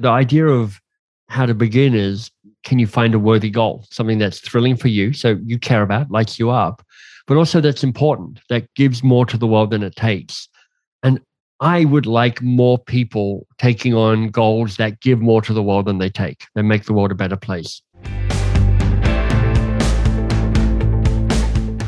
[0.00, 0.80] The idea of
[1.28, 2.30] how to begin is
[2.62, 6.08] can you find a worthy goal, something that's thrilling for you, so you care about,
[6.08, 6.86] lights you up,
[7.26, 10.48] but also that's important, that gives more to the world than it takes.
[11.02, 11.20] And
[11.58, 15.98] I would like more people taking on goals that give more to the world than
[15.98, 17.82] they take, They make the world a better place.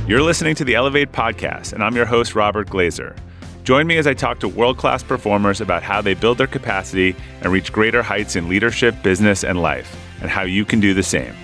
[0.09, 3.17] You're listening to the Elevate podcast, and I'm your host, Robert Glazer.
[3.63, 7.15] Join me as I talk to world class performers about how they build their capacity
[7.43, 11.03] and reach greater heights in leadership, business, and life, and how you can do the
[11.03, 11.35] same.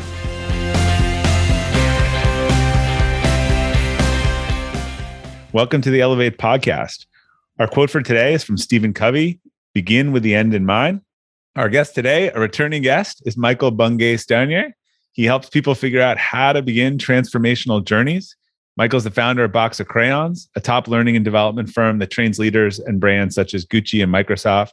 [5.52, 7.05] Welcome to the Elevate podcast.
[7.58, 9.41] Our quote for today is from Stephen Covey
[9.74, 11.02] Begin with the end in mind.
[11.55, 14.72] Our guest today, a returning guest, is Michael Bungay Stanier.
[15.12, 18.36] He helps people figure out how to begin transformational journeys
[18.76, 22.38] Michael's the founder of Box of Crayons, a top learning and development firm that trains
[22.38, 24.72] leaders and brands such as Gucci and Microsoft.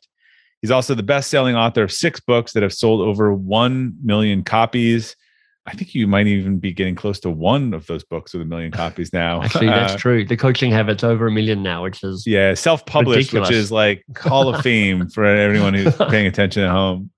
[0.62, 4.44] He's also the best selling author of six books that have sold over 1 million
[4.44, 5.16] copies.
[5.66, 8.46] I think you might even be getting close to one of those books with a
[8.46, 9.42] million copies now.
[9.42, 10.26] Actually, that's uh, true.
[10.26, 13.50] The coaching habit's over a million now, which is yeah, self-published, ridiculous.
[13.50, 17.10] which is like Hall of Fame for everyone who's paying attention at home.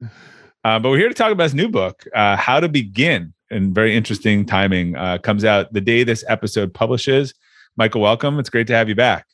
[0.64, 3.74] Uh, but we're here to talk about his new book, uh, How to Begin, and
[3.74, 4.96] very interesting timing.
[4.96, 7.34] Uh, comes out the day this episode publishes.
[7.78, 8.40] Michael, welcome.
[8.40, 9.26] It's great to have you back.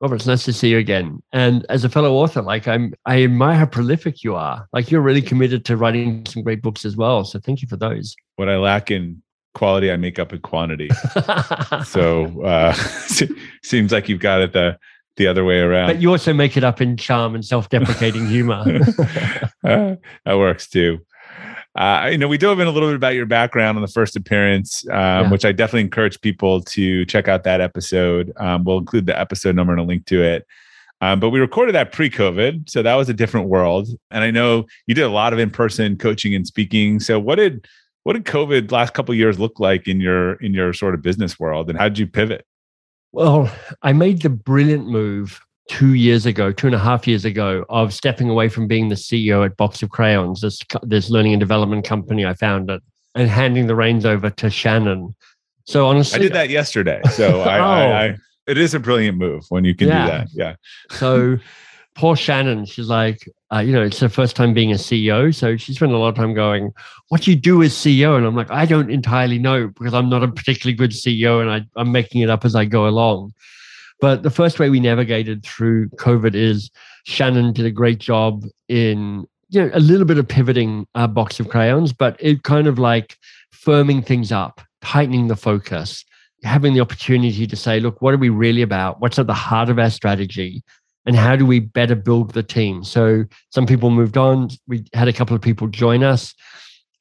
[0.00, 1.22] Robert, it's nice to see you again.
[1.32, 4.66] And as a fellow author, like I'm, I admire how prolific you are.
[4.72, 7.24] Like you're really committed to writing some great books as well.
[7.24, 8.16] So thank you for those.
[8.36, 10.88] What I lack in quality, I make up in quantity.
[11.84, 12.72] so uh,
[13.62, 14.78] seems like you've got it the
[15.16, 15.88] the other way around.
[15.88, 18.64] But you also make it up in charm and self-deprecating humor.
[19.64, 21.00] uh, that works too.
[21.76, 24.16] Uh, you know, we dove in a little bit about your background on the first
[24.16, 25.30] appearance, um, yeah.
[25.30, 28.32] which I definitely encourage people to check out that episode.
[28.38, 30.46] Um, we'll include the episode number and a link to it.
[31.00, 33.88] Um, but we recorded that pre-COVID, so that was a different world.
[34.10, 37.00] And I know you did a lot of in-person coaching and speaking.
[37.00, 37.66] So what did
[38.02, 41.38] what did COVID last couple years look like in your in your sort of business
[41.38, 42.44] world, and how did you pivot?
[43.12, 43.50] Well,
[43.82, 47.94] I made the brilliant move two years ago, two and a half years ago, of
[47.94, 51.84] stepping away from being the CEO at Box of Crayons, this this learning and development
[51.84, 52.80] company I founded,
[53.14, 55.14] and handing the reins over to Shannon.
[55.66, 57.00] So honestly, I did that yesterday.
[57.12, 57.62] So I, oh.
[57.62, 58.16] I, I,
[58.48, 60.04] it is a brilliant move when you can yeah.
[60.04, 60.28] do that.
[60.32, 60.54] Yeah.
[60.90, 61.38] so
[61.94, 65.32] poor Shannon, she's like, uh, you know, it's her first time being a CEO.
[65.32, 66.72] So she spent a lot of time going,
[67.08, 68.16] what do you do as CEO?
[68.16, 71.50] And I'm like, I don't entirely know because I'm not a particularly good CEO and
[71.50, 73.34] I, I'm making it up as I go along.
[74.00, 76.70] But the first way we navigated through COVID is
[77.04, 81.40] Shannon did a great job in you know a little bit of pivoting our box
[81.40, 83.16] of crayons, but it kind of like
[83.54, 86.04] firming things up, tightening the focus,
[86.44, 89.00] having the opportunity to say, look, what are we really about?
[89.00, 90.62] What's at the heart of our strategy?
[91.06, 92.84] And how do we better build the team?
[92.84, 94.50] So some people moved on.
[94.68, 96.34] We had a couple of people join us.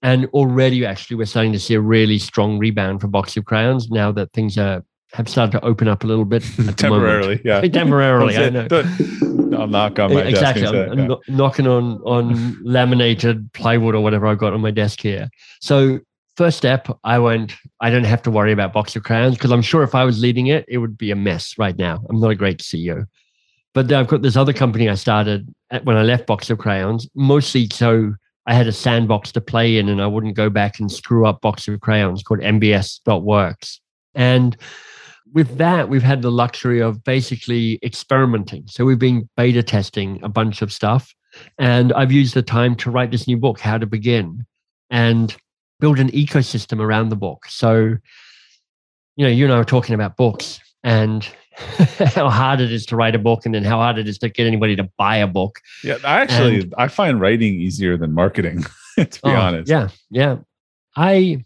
[0.02, 3.90] And already, actually, we're starting to see a really strong rebound for Box of Crayons
[3.90, 4.84] now that things are
[5.14, 6.44] have started to open up a little bit
[6.78, 7.42] temporarily.
[7.44, 8.38] Yeah, temporarily.
[8.38, 8.68] I know.
[9.58, 10.62] I'll knock on my exactly.
[10.62, 10.74] desk.
[10.74, 11.04] Exactly.
[11.04, 11.16] I'm, yeah.
[11.28, 15.30] knocking on on laminated plywood or whatever I've got on my desk here.
[15.62, 16.00] So
[16.38, 17.54] first step, I went.
[17.82, 20.22] I don't have to worry about box of crayons because I'm sure if I was
[20.22, 22.04] leading it, it would be a mess right now.
[22.10, 23.06] I'm not a great CEO.
[23.74, 25.54] But I've got this other company I started
[25.84, 28.14] when I left Box of Crayons, mostly so
[28.48, 31.42] I had a sandbox to play in and I wouldn't go back and screw up
[31.42, 33.80] Box of Crayons called MBS.works.
[34.16, 34.58] And
[35.34, 38.66] with that, we've had the luxury of basically experimenting.
[38.68, 41.14] So we've been beta testing a bunch of stuff.
[41.58, 44.46] And I've used the time to write this new book, How to Begin,
[44.90, 45.36] and
[45.80, 47.46] build an ecosystem around the book.
[47.48, 47.98] So,
[49.16, 51.24] you know, you and I were talking about books and
[52.16, 54.30] how hard it is to write a book and then how hard it is to
[54.30, 55.60] get anybody to buy a book.
[55.84, 58.64] Yeah, I actually and, I find writing easier than marketing,
[58.96, 59.70] to be oh, honest.
[59.70, 60.38] Yeah, yeah.
[60.96, 61.46] I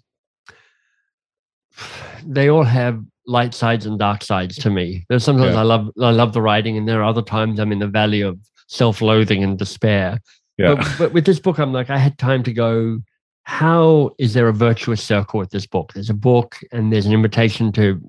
[2.25, 5.06] they all have light sides and dark sides to me.
[5.09, 5.61] There's sometimes yeah.
[5.61, 8.22] I love I love the writing, and there are other times I'm in the valley
[8.22, 10.19] of self-loathing and despair.
[10.57, 10.75] Yeah.
[10.75, 13.01] But, but with this book, I'm like, I had time to go.
[13.44, 15.94] How is there a virtuous circle with this book?
[15.94, 18.00] There's a book, and there's an invitation to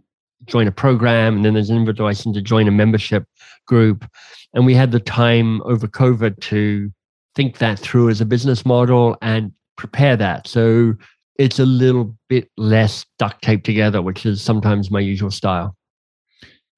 [0.47, 3.25] join a program, and then there's an invitation to join a membership
[3.67, 4.05] group.
[4.53, 6.93] And we had the time over COVID to
[7.35, 10.47] think that through as a business model and prepare that.
[10.47, 10.95] So
[11.39, 15.77] it's a little bit less duct taped together, which is sometimes my usual style.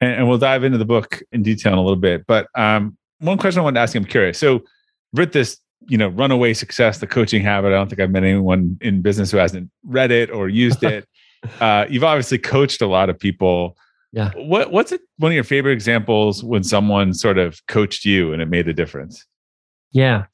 [0.01, 2.27] And, and we'll dive into the book in detail in a little bit.
[2.27, 4.39] But um, one question I wanted to ask you, I'm curious.
[4.39, 4.63] So,
[5.13, 5.59] writ this,
[5.89, 7.69] you know, runaway success, the coaching habit.
[7.69, 11.07] I don't think I've met anyone in business who hasn't read it or used it.
[11.61, 13.77] uh, you've obviously coached a lot of people.
[14.13, 14.33] Yeah.
[14.37, 18.41] What What's it, one of your favorite examples when someone sort of coached you and
[18.41, 19.25] it made a difference?
[19.93, 20.25] Yeah.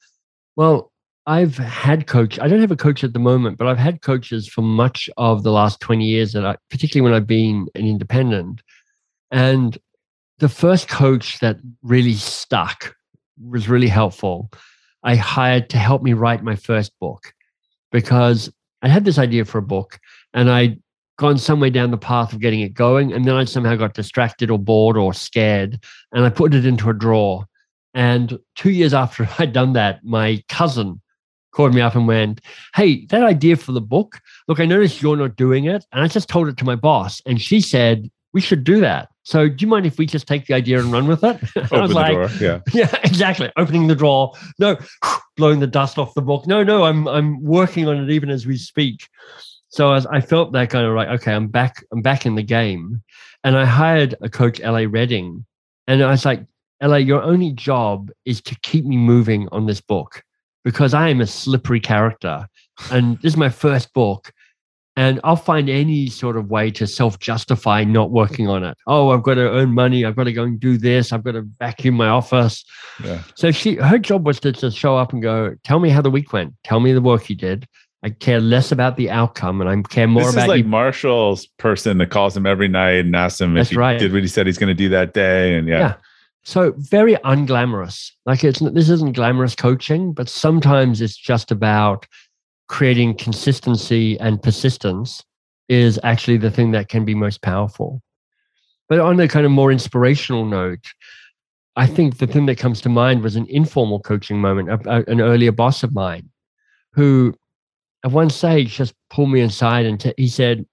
[0.55, 0.92] Well,
[1.25, 2.37] I've had coach.
[2.39, 5.43] I don't have a coach at the moment, but I've had coaches for much of
[5.43, 8.61] the last 20 years that I, particularly when I've been an independent.
[9.31, 9.77] And
[10.39, 12.95] the first coach that really stuck
[13.41, 14.51] was really helpful.
[15.03, 17.33] I hired to help me write my first book
[17.91, 19.99] because I had this idea for a book
[20.33, 20.81] and I'd
[21.17, 23.13] gone some way down the path of getting it going.
[23.13, 25.81] And then I somehow got distracted or bored or scared
[26.11, 27.45] and I put it into a drawer.
[27.93, 31.01] And two years after I'd done that, my cousin
[31.53, 32.41] called me up and went,
[32.75, 35.85] Hey, that idea for the book, look, I noticed you're not doing it.
[35.91, 37.21] And I just told it to my boss.
[37.25, 39.09] And she said, We should do that.
[39.23, 41.39] So do you mind if we just take the idea and run with it?
[41.71, 42.59] I was like, drawer, yeah.
[42.73, 43.51] Yeah, exactly.
[43.55, 44.33] Opening the drawer.
[44.59, 44.77] No,
[45.37, 46.45] blowing the dust off the book.
[46.45, 49.07] No, no, I'm I'm working on it even as we speak.
[49.69, 52.43] So as I felt that kind of like, okay, I'm back, I'm back in the
[52.43, 53.01] game.
[53.43, 55.45] And I hired a coach, LA Redding.
[55.87, 56.45] And I was like,
[56.81, 60.23] LA, your only job is to keep me moving on this book
[60.63, 62.47] because I am a slippery character.
[62.91, 64.31] And this is my first book.
[64.95, 68.77] And I'll find any sort of way to self justify not working on it.
[68.85, 70.05] Oh, I've got to earn money.
[70.05, 71.11] I've got to go and do this.
[71.11, 72.63] I've got to vacuum my office.
[73.03, 73.23] Yeah.
[73.33, 76.11] So she, her job was to just show up and go, tell me how the
[76.11, 76.53] week went.
[76.63, 77.67] Tell me the work you did.
[78.03, 80.69] I care less about the outcome and I care more this about is like you.
[80.69, 83.97] Marshall's person that calls him every night and asks him That's if he right.
[83.97, 85.57] did what he said he's going to do that day.
[85.57, 85.79] And yeah.
[85.79, 85.95] yeah.
[86.43, 88.11] So very unglamorous.
[88.25, 92.05] Like it's this isn't glamorous coaching, but sometimes it's just about
[92.67, 95.23] creating consistency and persistence
[95.69, 98.01] is actually the thing that can be most powerful.
[98.89, 100.85] But on a kind of more inspirational note,
[101.75, 104.69] I think the thing that comes to mind was an informal coaching moment.
[104.69, 106.29] Uh, an earlier boss of mine
[106.93, 107.33] who
[108.03, 110.65] at one stage just pulled me inside and t- he said,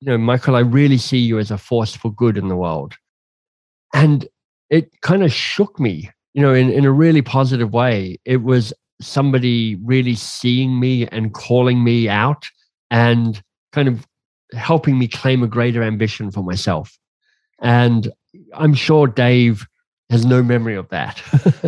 [0.00, 2.94] You know, Michael, I really see you as a force for good in the world.
[3.94, 4.28] And
[4.70, 8.18] it kind of shook me, you know, in, in a really positive way.
[8.24, 12.46] It was somebody really seeing me and calling me out
[12.90, 14.06] and kind of
[14.52, 16.98] helping me claim a greater ambition for myself.
[17.60, 18.10] And
[18.54, 19.66] I'm sure Dave
[20.10, 21.22] has no memory of that.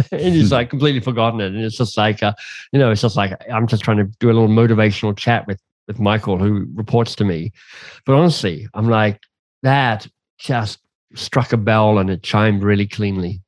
[0.13, 1.47] and he's like completely forgotten it.
[1.47, 2.33] And it's just like, uh,
[2.73, 5.61] you know, it's just like, I'm just trying to do a little motivational chat with,
[5.87, 7.53] with Michael, who reports to me.
[8.05, 9.21] But honestly, I'm like,
[9.63, 10.09] that
[10.39, 10.81] just
[11.15, 13.41] struck a bell and it chimed really cleanly.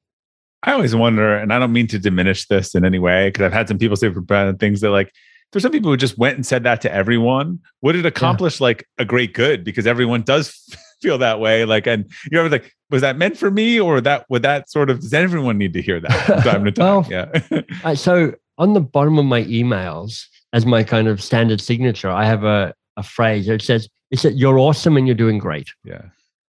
[0.62, 3.52] I always wonder, and I don't mean to diminish this in any way, because I've
[3.52, 4.10] had some people say
[4.58, 5.12] things that like,
[5.52, 7.60] there's some people who just went and said that to everyone.
[7.82, 8.64] Would it accomplish yeah.
[8.64, 9.62] like a great good?
[9.62, 10.52] Because everyone does
[11.02, 11.64] feel that way.
[11.64, 14.90] Like, and you're always like, was that meant for me, or that would that sort
[14.90, 15.00] of?
[15.00, 16.84] Does everyone need to hear that from time to time?
[16.86, 17.94] well, yeah.
[17.94, 22.42] so on the bottom of my emails, as my kind of standard signature, I have
[22.44, 23.48] a a phrase.
[23.48, 26.02] It says, "It said you're awesome and you're doing great." Yeah.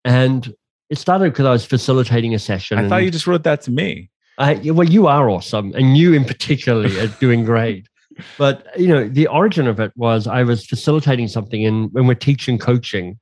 [0.04, 0.54] And
[0.90, 2.78] it started because I was facilitating a session.
[2.78, 4.10] I thought you just wrote that to me.
[4.38, 7.88] I, well, you are awesome, and you in particular are doing great.
[8.38, 12.14] But you know, the origin of it was I was facilitating something, and when we're
[12.14, 13.20] teaching coaching,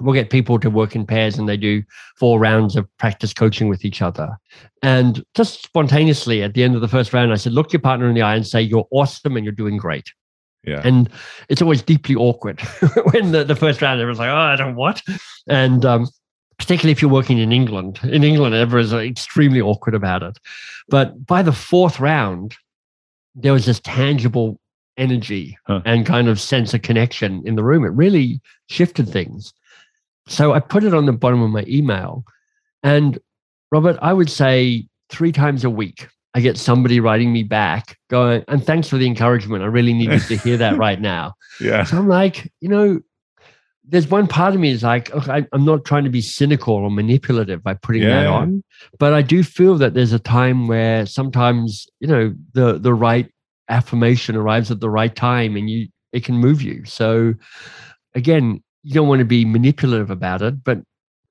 [0.00, 1.82] we'll get people to work in pairs, and they do
[2.16, 4.38] four rounds of practice coaching with each other.
[4.82, 8.08] And just spontaneously at the end of the first round, I said, "Look your partner
[8.08, 10.12] in the eye and say you're awesome and you're doing great."
[10.66, 10.82] Yeah.
[10.84, 11.08] And
[11.48, 12.60] it's always deeply awkward
[13.12, 15.00] when the, the first round everyone's like, oh, I don't what?
[15.48, 16.08] And um,
[16.58, 18.00] particularly if you're working in England.
[18.02, 20.38] In England, everyone's extremely awkward about it.
[20.88, 22.56] But by the fourth round,
[23.34, 24.58] there was this tangible
[24.96, 25.82] energy huh.
[25.84, 27.84] and kind of sense of connection in the room.
[27.84, 29.52] It really shifted things.
[30.28, 32.24] So I put it on the bottom of my email.
[32.82, 33.18] And
[33.70, 38.44] Robert, I would say three times a week, I get somebody writing me back going,
[38.48, 39.62] and thanks for the encouragement.
[39.62, 41.34] I really needed to hear that right now.
[41.60, 41.84] Yeah.
[41.84, 43.00] So I'm like, you know,
[43.88, 46.74] there's one part of me is like, okay, I, am not trying to be cynical
[46.74, 48.22] or manipulative by putting yeah.
[48.22, 48.64] that on,
[48.98, 53.30] but I do feel that there's a time where sometimes you know the the right
[53.68, 56.84] affirmation arrives at the right time, and you it can move you.
[56.84, 57.34] So
[58.14, 60.80] again, you don't want to be manipulative about it, but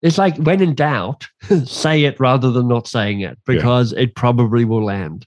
[0.02, 1.28] it's like when in doubt,
[1.66, 4.02] say it rather than not saying it because yeah.
[4.02, 5.26] it probably will land.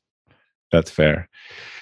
[0.73, 1.28] That's fair.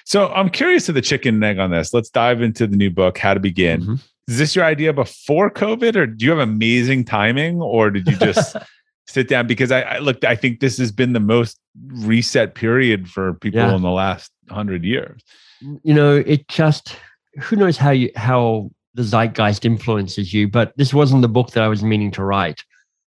[0.05, 1.93] So I'm curious to the chicken and egg on this.
[1.93, 3.81] Let's dive into the new book, How to Begin.
[3.81, 3.95] Mm-hmm
[4.27, 8.17] is this your idea before COVID, or do you have amazing timing, or did you
[8.17, 8.55] just
[9.07, 9.47] sit down?
[9.47, 13.61] Because I, I looked, I think this has been the most reset period for people
[13.61, 13.75] yeah.
[13.75, 15.21] in the last hundred years.
[15.63, 16.97] Mm, you know, it just
[17.39, 21.63] who knows how you how the zeitgeist influences you, but this wasn't the book that
[21.63, 22.63] I was meaning to write.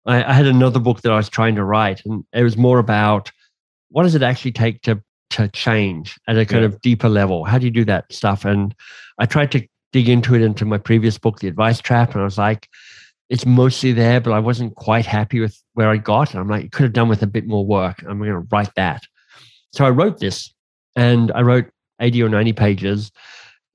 [0.05, 2.79] I, I had another book that I was trying to write, and it was more
[2.79, 3.31] about
[3.89, 6.67] what does it actually take to to change at a kind yeah.
[6.67, 7.43] of deeper level.
[7.43, 8.45] How do you do that stuff?
[8.45, 8.73] And
[9.19, 12.25] I tried to dig into it into my previous book, The Advice Trap, and I
[12.25, 12.67] was like,
[13.29, 16.31] it's mostly there, but I wasn't quite happy with where I got.
[16.31, 18.03] And I'm like, it could have done with a bit more work.
[18.08, 19.03] I'm going to write that.
[19.72, 20.51] So I wrote this
[20.96, 21.69] and I wrote
[22.01, 23.12] 80 or 90 pages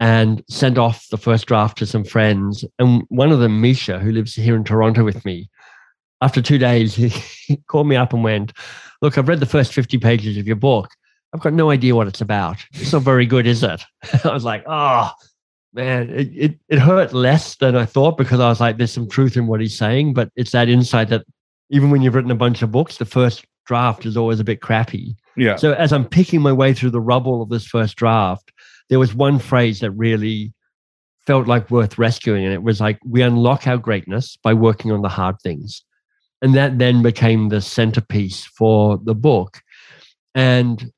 [0.00, 2.64] and sent off the first draft to some friends.
[2.80, 5.48] And one of them, Misha, who lives here in Toronto with me,
[6.20, 6.94] after two days,
[7.46, 8.52] he called me up and went,
[9.02, 10.90] Look, I've read the first 50 pages of your book.
[11.32, 12.64] I've got no idea what it's about.
[12.72, 13.84] It's not very good, is it?
[14.24, 15.10] I was like, Oh,
[15.74, 19.08] man, it, it, it hurt less than I thought because I was like, There's some
[19.08, 20.14] truth in what he's saying.
[20.14, 21.24] But it's that insight that
[21.70, 24.60] even when you've written a bunch of books, the first draft is always a bit
[24.60, 25.16] crappy.
[25.36, 25.56] Yeah.
[25.56, 28.52] So as I'm picking my way through the rubble of this first draft,
[28.88, 30.52] there was one phrase that really
[31.26, 32.44] felt like worth rescuing.
[32.44, 35.82] And it was like, we unlock our greatness by working on the hard things.
[36.42, 39.62] And that then became the centerpiece for the book.
[40.34, 40.92] And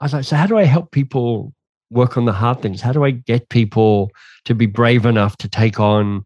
[0.00, 1.54] I was like, so how do I help people
[1.90, 2.80] work on the hard things?
[2.80, 4.10] How do I get people
[4.44, 6.24] to be brave enough to take on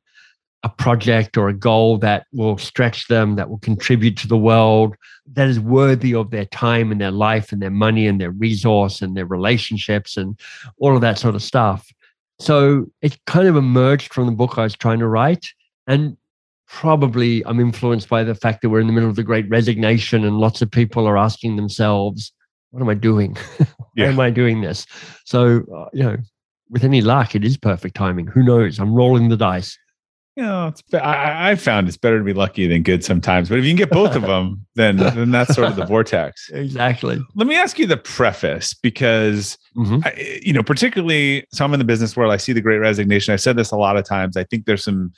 [0.62, 4.96] a project or a goal that will stretch them, that will contribute to the world,
[5.32, 9.02] that is worthy of their time and their life and their money and their resource
[9.02, 10.40] and their relationships and
[10.78, 11.92] all of that sort of stuff.
[12.38, 15.46] So it kind of emerged from the book I was trying to write.
[15.86, 16.16] And
[16.66, 20.24] probably I'm influenced by the fact that we're in the middle of the great resignation
[20.24, 22.32] and lots of people are asking themselves,
[22.74, 23.36] what am I doing?
[23.56, 23.66] Why
[23.96, 24.06] Yeah.
[24.08, 24.84] am I doing this?
[25.24, 26.16] So, uh, you know,
[26.70, 28.26] with any luck, it is perfect timing.
[28.26, 28.80] Who knows?
[28.80, 29.78] I'm rolling the dice.
[30.36, 33.48] you know, it's, I, found it's better to be lucky than good sometimes.
[33.48, 36.50] But if you can get both of them, then then that's sort of the vortex.
[36.52, 37.20] Exactly.
[37.36, 40.04] Let me ask you the preface because Mhm.
[40.04, 42.32] I, you know, particularly so I'm in the business world.
[42.32, 43.32] I see the Great Resignation.
[43.32, 44.36] I've said this a lot of times.
[44.36, 45.12] I think there's some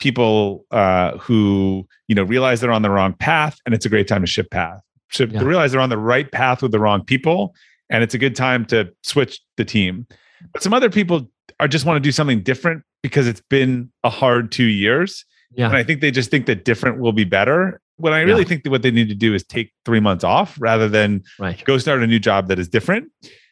[0.00, 4.08] people uh, who you know realize they're on the wrong path, and it's a great
[4.08, 4.80] time to shift path.
[5.14, 5.40] Shift, Yeah.
[5.40, 7.54] To realize they're on the right path with the wrong people,
[7.90, 10.06] and it's a good time to switch the team.
[10.52, 11.30] But some other people
[11.60, 15.68] are just want to do something different because it's been a hard two years, Yeah.
[15.68, 17.80] and I think they just think that different will be better.
[17.96, 18.48] When I really Yeah.
[18.48, 21.62] think that what they need to do is take three months off rather than Right.
[21.64, 23.08] go start a new job that is different.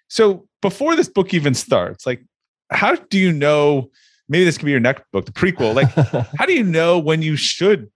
[0.09, 2.23] So before this book even starts, like,
[2.71, 3.91] how do you know?
[4.29, 5.75] Maybe this could be your next book, the prequel.
[5.75, 5.91] Like,
[6.39, 7.89] how do you know when you should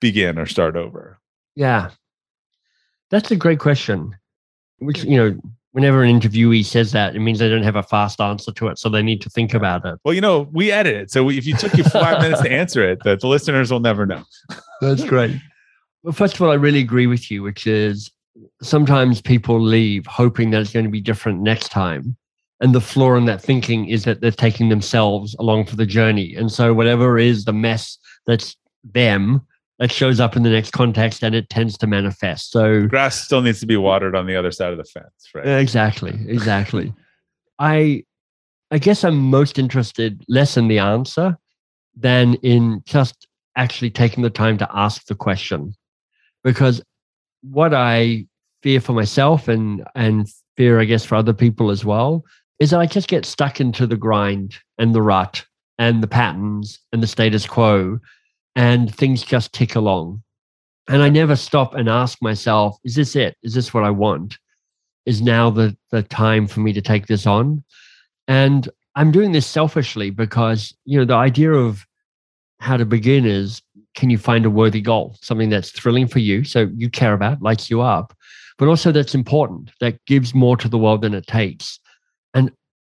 [0.00, 1.18] begin or start over?
[1.54, 1.90] yeah.
[3.12, 4.16] That's a great question.
[4.78, 5.10] Which, mm.
[5.10, 5.40] you know,
[5.72, 8.78] whenever an interviewee says that, it means they don't have a fast answer to it.
[8.78, 10.00] So they need to think about it.
[10.02, 12.82] Well, you know, we edit it, so if you took you five minutes to answer
[12.82, 14.24] it, the, the listeners will never know.
[14.80, 15.36] That's great.
[16.02, 18.10] Well, first of all, I really agree with you, which is
[18.62, 22.16] sometimes people leave hoping that it's going to be different next time.
[22.60, 26.34] And the flaw in that thinking is that they're taking themselves along for the journey.
[26.34, 29.42] And so, whatever is the mess that's them,
[29.78, 32.52] that shows up in the next context and it tends to manifest.
[32.52, 35.46] So, Grass still needs to be watered on the other side of the fence, right?
[35.46, 36.92] Exactly, exactly.
[37.58, 38.04] I
[38.70, 41.36] I guess I'm most interested less in the answer
[41.94, 43.26] than in just
[43.56, 45.74] actually taking the time to ask the question.
[46.42, 46.80] Because
[47.42, 48.26] what I
[48.62, 52.24] fear for myself and and fear, I guess, for other people as well,
[52.60, 55.44] is that I just get stuck into the grind and the rut
[55.78, 57.98] and the patterns and the status quo
[58.56, 60.22] and things just tick along.
[60.88, 63.36] And I never stop and ask myself, is this it?
[63.42, 64.38] Is this what I want?
[65.06, 67.62] is now the the time for me to take this on
[68.28, 71.86] and i'm doing this selfishly because you know the idea of
[72.60, 73.62] how to begin is
[73.94, 77.42] can you find a worthy goal something that's thrilling for you so you care about
[77.42, 78.16] lights you up
[78.58, 81.80] but also that's important that gives more to the world than it takes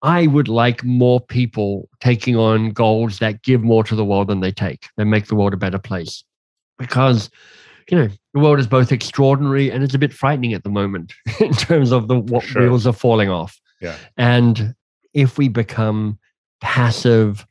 [0.03, 4.39] i would like more people taking on goals that give more to the world than
[4.41, 6.23] they take that make the world a better place
[6.77, 7.29] because
[7.89, 11.13] you know the world is both extraordinary and it's a bit frightening at the moment
[11.39, 12.61] in terms of the what Sure.
[12.63, 13.95] wheels are falling off Yeah.
[14.17, 14.75] and
[15.13, 16.17] if we become
[16.61, 17.45] passive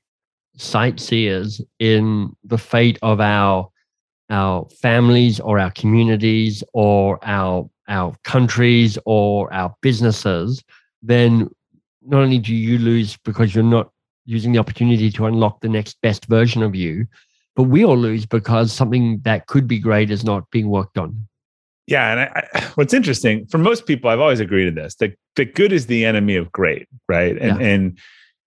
[0.57, 3.69] sightseers in the fate of our
[4.31, 10.63] our families or our communities or our our countries or our businesses
[11.03, 11.51] then
[12.07, 13.91] not only do you lose because you're not
[14.25, 17.07] using the opportunity to unlock the next best version of you
[17.55, 21.27] but we all lose because something that could be great is not being worked on
[21.87, 25.15] Yeah, and I, I, what's interesting for most people, I've always agreed to this that
[25.37, 27.37] that good is the enemy of great, right?
[27.37, 27.67] And Yeah.
[27.67, 27.99] and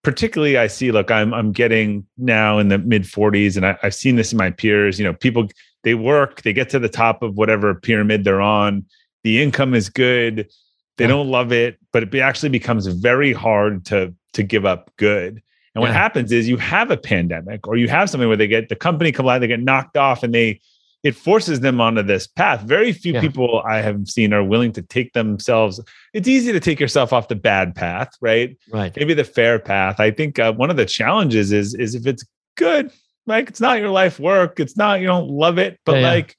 [0.03, 0.91] particularly, I see.
[0.91, 4.38] Look, I'm I'm getting now in the mid 40s, and I, I've seen this in
[4.38, 5.00] my peers.
[5.00, 5.50] You know, people
[5.83, 8.85] they work, they get to the top of whatever pyramid they're on.
[9.24, 10.50] The income is good.
[10.98, 11.10] They Yeah.
[11.10, 15.42] don't love it, but it actually becomes very hard to to give up good.
[15.74, 15.94] And what Yeah.
[15.94, 19.12] happens is you have a pandemic or you have something where they get the company
[19.14, 20.60] come collide, they get knocked off, and they
[21.04, 22.62] it forces them onto this path.
[22.62, 23.22] Very few Yeah.
[23.22, 25.80] people I have seen are willing to take themselves.
[26.16, 28.58] It's easy to take yourself off the bad path, right?
[28.72, 30.00] right Maybe the fair path.
[30.00, 32.25] I think uh, one of the challenges is is if it's
[32.58, 32.90] good,
[33.28, 36.08] like it's not your life work, it's not you don't love it, but Yeah, yeah.
[36.10, 36.36] like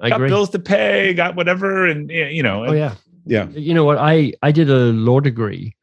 [0.00, 2.94] i got agree bills to pay, got whatever, and you know, oh yeah
[3.26, 5.74] yeah, you know what i i did a law degree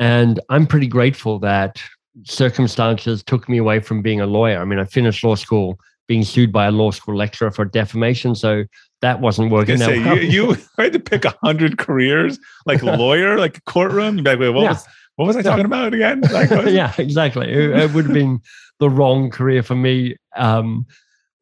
[0.00, 1.82] And I'm pretty grateful that
[2.24, 4.58] circumstances took me away from being a lawyer.
[4.58, 5.78] I mean, I finished law school
[6.08, 8.34] being sued by a law school lecturer for defamation.
[8.34, 8.64] So
[9.02, 9.76] that wasn't working.
[9.76, 10.18] Say, well.
[10.18, 14.16] you, you had to pick a hundred careers, like lawyer, like courtroom.
[14.16, 14.70] You'd be like, wait, what yeah.
[14.70, 16.22] was what was I talking about again?
[16.32, 17.50] Like, yeah, exactly.
[17.50, 18.40] It, it, would have been
[18.78, 20.16] the wrong career for me.
[20.34, 20.86] Um,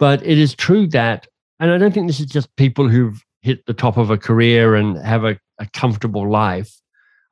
[0.01, 1.29] but it is true that,
[1.61, 4.75] and I don't think this is just people who've hit the top of a career
[4.75, 6.75] and have a, a comfortable life.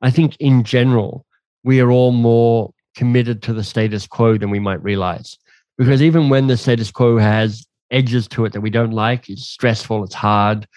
[0.01, 1.25] I think in general,
[1.63, 5.37] we are all more committed to the status quo than we might realize.
[5.77, 9.47] Because even when the status quo has edges to it that we don't like, it's
[9.47, 10.67] stressful, it's hard,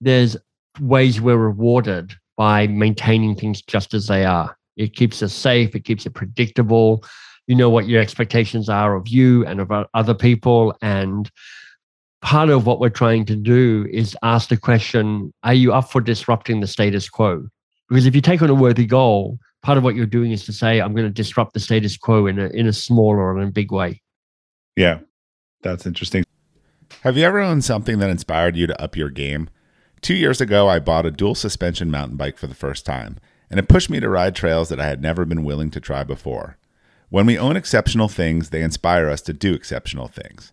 [0.00, 0.36] there's
[0.80, 4.56] ways we're rewarded by maintaining things just as they are.
[4.76, 7.04] It keeps us safe, it keeps it predictable.
[7.46, 10.76] You know what your expectations are of you and of other people.
[10.82, 11.30] And
[12.22, 16.00] part of what we're trying to do is ask the question Are you up for
[16.00, 17.46] disrupting the status quo?
[17.88, 20.52] Because if you take on a worthy goal, part of what you're doing is to
[20.52, 23.48] say, I'm going to disrupt the status quo in a, in a small or in
[23.48, 24.02] a big way.
[24.74, 25.00] Yeah,
[25.62, 26.24] that's interesting.
[27.02, 29.48] Have you ever owned something that inspired you to up your game?
[30.00, 33.18] Two years ago, I bought a dual suspension mountain bike for the first time,
[33.50, 36.04] and it pushed me to ride trails that I had never been willing to try
[36.04, 36.58] before.
[37.08, 40.52] When we own exceptional things, they inspire us to do exceptional things.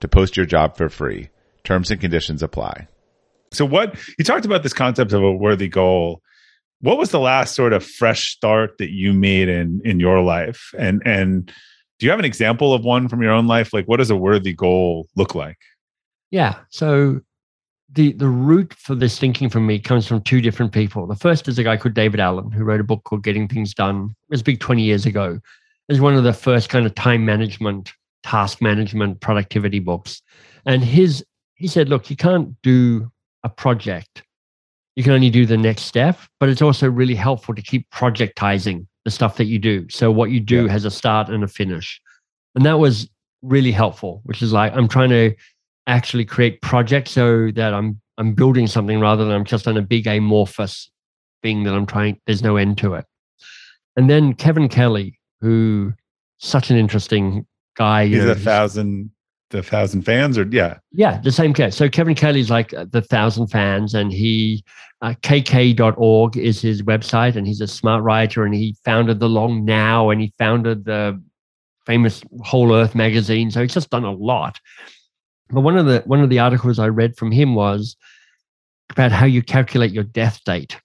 [0.00, 1.28] to post your job for free.
[1.64, 2.88] Terms and conditions apply.
[3.52, 6.22] So what you talked about this concept of a worthy goal.
[6.80, 10.72] What was the last sort of fresh start that you made in in your life?
[10.78, 11.52] And and
[12.00, 14.16] do you have an example of one from your own life like what does a
[14.16, 15.58] worthy goal look like
[16.30, 17.20] yeah so
[17.92, 21.46] the the root for this thinking from me comes from two different people the first
[21.46, 24.30] is a guy called david allen who wrote a book called getting things done it
[24.30, 25.38] was big 20 years ago
[25.88, 30.22] it was one of the first kind of time management task management productivity books
[30.66, 33.10] and his he said look you can't do
[33.44, 34.22] a project
[34.96, 38.86] you can only do the next step but it's also really helpful to keep projectizing
[39.04, 39.88] the stuff that you do.
[39.88, 40.72] So what you do yeah.
[40.72, 42.00] has a start and a finish.
[42.54, 43.08] And that was
[43.42, 45.34] really helpful, which is like I'm trying to
[45.86, 49.82] actually create projects so that I'm I'm building something rather than I'm just on a
[49.82, 50.90] big amorphous
[51.42, 53.06] thing that I'm trying there's no end to it.
[53.96, 55.94] And then Kevin Kelly, who
[56.38, 57.46] such an interesting
[57.80, 58.06] guy.
[58.06, 59.10] He's know, a thousand
[59.50, 60.78] the thousand fans or yeah.
[60.92, 64.62] Yeah the same case so kevin kelly's like uh, the thousand fans and he
[65.02, 69.64] uh, kk.org is his website and he's a smart writer and he founded the long
[69.64, 71.20] now and he founded the
[71.86, 73.50] famous whole earth magazine.
[73.50, 74.58] So he's just done a lot.
[75.48, 77.96] But one of the one of the articles i read from him was
[78.90, 80.76] about how you calculate your death date.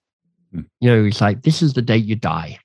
[0.52, 0.62] Hmm.
[0.80, 2.58] you know it's like this is the date you die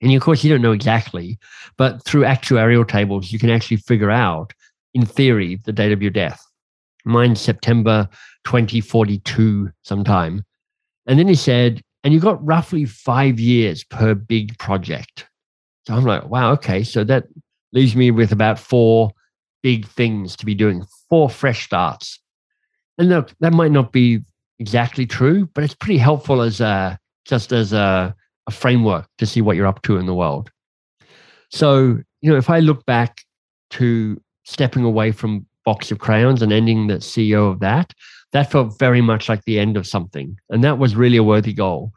[0.00, 1.38] and of course you don't know exactly
[1.76, 4.52] but through actuarial tables you can actually figure out
[4.94, 6.44] in theory, the date of your death.
[7.04, 8.08] Mine's September
[8.44, 10.44] 2042 sometime.
[11.06, 15.26] And then he said, and you've got roughly five years per big project.
[15.86, 16.82] So I'm like, wow, okay.
[16.82, 17.24] So that
[17.72, 19.10] leaves me with about four
[19.62, 22.18] big things to be doing, four fresh starts.
[22.98, 24.20] And look, that might not be,
[24.58, 28.14] exactly true, but it's pretty helpful as a just as a,
[28.46, 30.50] a framework to see what you're up to in the world.
[31.50, 33.22] So, you know, if I look back
[33.70, 37.92] to stepping away from Box of Crayons and ending the CEO of that,
[38.32, 40.36] that felt very much like the end of something.
[40.48, 41.92] And that was really a worthy goal.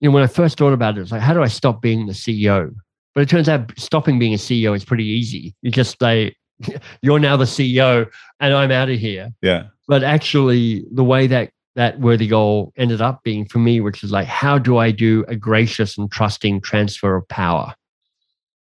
[0.00, 2.06] You know, when I first thought about it, it's like, how do I stop being
[2.06, 2.74] the CEO?
[3.14, 5.54] But it turns out stopping being a CEO is pretty easy.
[5.62, 6.34] You just say,
[7.02, 8.06] you're now the CEO
[8.40, 9.32] and I'm out of here.
[9.40, 9.68] Yeah.
[9.88, 14.10] But actually, the way that that worthy goal ended up being for me, which is
[14.10, 17.74] like, how do I do a gracious and trusting transfer of power?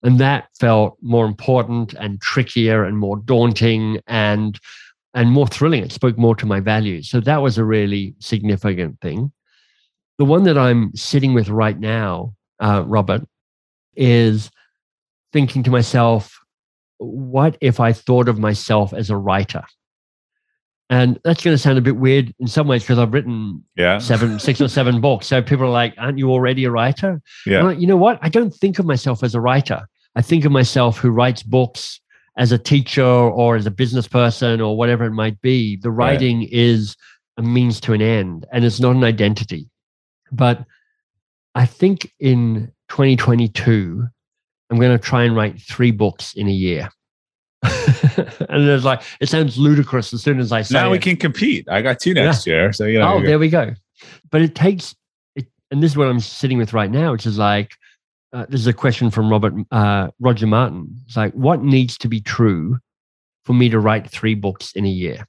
[0.02, 4.60] And that felt more important and trickier and more daunting and
[5.14, 5.84] and more thrilling.
[5.84, 7.08] It spoke more to my values.
[7.08, 9.32] So that was a really significant thing.
[10.18, 13.22] The one that I'm sitting with right now, uh, Robert,
[13.96, 14.50] is
[15.32, 16.40] thinking to myself,
[16.98, 19.64] what if I thought of myself as a writer?
[20.94, 23.98] And that's going to sound a bit weird in some ways because I've written Yeah.
[23.98, 25.26] seven, six or seven books.
[25.28, 27.64] So people are like, "Aren't you already a writer?" Yeah.
[27.64, 28.20] Like, you know what?
[28.22, 29.82] I don't think of myself as a writer.
[30.16, 32.00] I think of myself who writes books
[32.38, 33.04] as a teacher
[33.40, 35.78] or as a business person or whatever it might be.
[35.78, 36.12] The Right.
[36.14, 36.96] writing is
[37.38, 39.70] a means to an end, and it's not an identity.
[40.32, 40.64] But
[41.56, 44.06] I think in 2022,
[44.70, 46.90] I'm going to try and write three books in a year.
[48.50, 51.04] and it's like it sounds ludicrous as soon as I say Now we it.
[51.04, 51.68] can compete.
[51.70, 52.74] I got two next year.
[52.74, 53.14] So, you know.
[53.14, 53.74] oh, there we go.
[54.32, 54.96] But it takes,
[55.36, 57.72] it, and this is what I'm sitting with right now, which is like,
[58.34, 61.00] uh, this is a question from Robert uh, Roger Martin.
[61.06, 62.80] It's like, what needs to be true
[63.46, 65.26] for me to write three books in a year?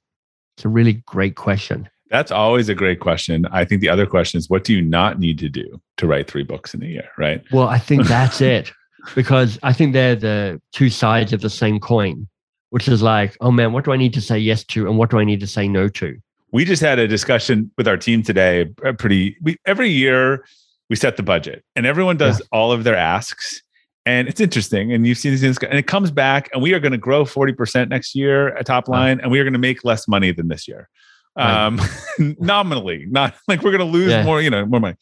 [0.57, 1.87] It's a really great question.
[2.09, 3.45] That's always a great question.
[3.51, 6.29] I think the other question is what do you not need to do to write
[6.29, 7.43] three books in a year, right?
[7.51, 8.71] Well, I think that's it
[9.13, 12.27] because I think they're the two sides of the same coin,
[12.69, 15.09] which is like, oh man, what do I need to say yes to, and what
[15.09, 16.17] do I need to say no to?
[16.51, 18.65] We just had a discussion with our team today.
[18.97, 20.45] Pretty we, every year
[20.89, 23.61] we set the budget and everyone does all of their asks.
[24.07, 24.93] And it's interesting.
[24.93, 27.25] And you've seen these things, and it comes back, and we are going to grow
[27.25, 28.99] 40% next year at top Wow.
[28.99, 30.87] line, and we are going to make less money than this year.
[31.35, 31.65] Right.
[31.65, 31.81] Um,
[32.39, 34.23] nominally, not like we're going to lose Yeah.
[34.23, 34.95] more, you know, more money.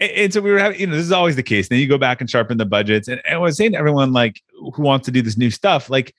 [0.00, 1.68] And, so we were having, you know, this is always the case.
[1.68, 3.08] Then you go back and sharpen the budgets.
[3.08, 4.42] And, and I was saying to everyone, like,
[4.74, 6.14] who wants to do this new stuff, like,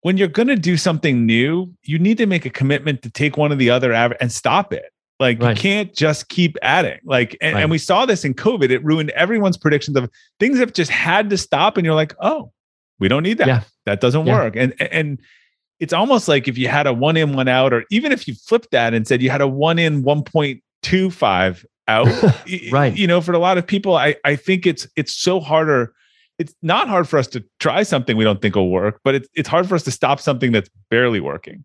[0.00, 3.36] when you're going to do something new, you need to make a commitment to take
[3.36, 4.86] one of the other av- and stop it.
[5.20, 5.56] Like Right.
[5.56, 6.98] you can't just keep adding.
[7.04, 7.60] Like, and, Right.
[7.62, 8.70] and we saw this in COVID.
[8.70, 11.76] It ruined everyone's predictions of things have just had to stop.
[11.76, 12.50] And you're like, oh,
[12.98, 13.46] we don't need that.
[13.46, 13.60] Yeah.
[13.86, 14.34] That doesn't Yeah.
[14.34, 14.56] work.
[14.56, 15.20] And and
[15.78, 18.34] it's almost like if you had a one in, one out, or even if you
[18.34, 22.08] flipped that and said you had a one in, one point two five out.
[22.70, 22.96] Right.
[22.96, 25.92] You know, for a lot of people, I I think it's it's so harder.
[26.38, 29.28] It's not hard for us to try something we don't think will work, but it's
[29.34, 31.64] it's hard for us to stop something that's barely working.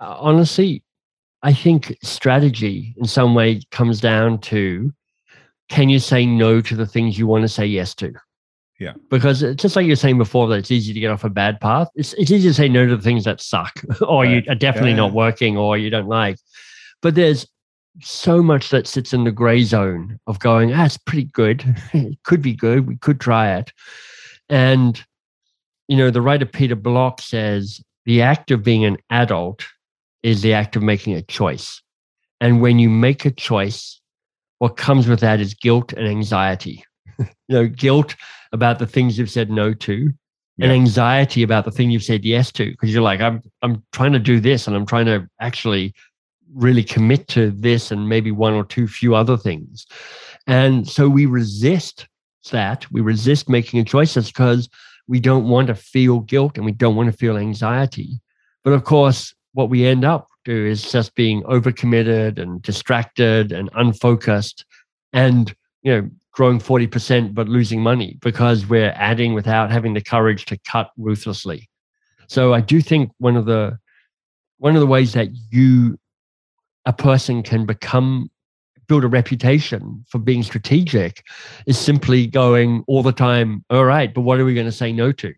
[0.00, 0.82] Uh, honestly,
[1.42, 4.92] I think strategy in some way comes down to
[5.68, 8.12] can you say no to the things you want to say yes to?
[8.78, 8.94] Yeah.
[9.10, 11.30] Because it's just like you were saying before, that it's easy to get off a
[11.30, 11.88] bad path.
[11.94, 14.44] It's, it's easy to say no to the things that suck or Right.
[14.44, 16.36] you are definitely Yeah, not working or you don't like.
[17.00, 17.46] But there's
[18.00, 21.64] so much that sits in the gray zone of going, ah, it's pretty good.
[21.92, 22.86] it could be good.
[22.86, 23.72] We could try it.
[24.48, 25.02] And,
[25.88, 29.64] you know, the writer Peter Block says the act of being an adult
[30.22, 31.82] is the act of making a choice.
[32.40, 34.00] And when you make a choice,
[34.58, 36.84] what comes with that is guilt and anxiety.
[37.18, 38.14] you know, guilt
[38.52, 40.12] about the things you've said no to,
[40.60, 42.70] and anxiety about the thing you've said yes to.
[42.70, 45.94] Because you're like, I'm I'm trying to do this and I'm trying to actually
[46.54, 49.86] really commit to this and maybe one or two few other things.
[50.46, 52.06] And so we resist
[52.50, 52.90] that.
[52.90, 54.68] We resist making choices because
[55.06, 58.20] we don't want to feel guilt and we don't want to feel anxiety.
[58.64, 63.70] But of course, what we end up do is just being overcommitted and distracted and
[63.74, 64.64] unfocused
[65.12, 70.46] and you know growing 40% but losing money because we're adding without having the courage
[70.46, 71.68] to cut ruthlessly.
[72.26, 73.78] So I do think one of the
[74.58, 75.98] one of the ways that you
[76.86, 78.30] a person can become
[78.88, 81.24] build a reputation for being strategic
[81.66, 84.92] is simply going all the time all right but what are we going to say
[84.92, 85.32] no to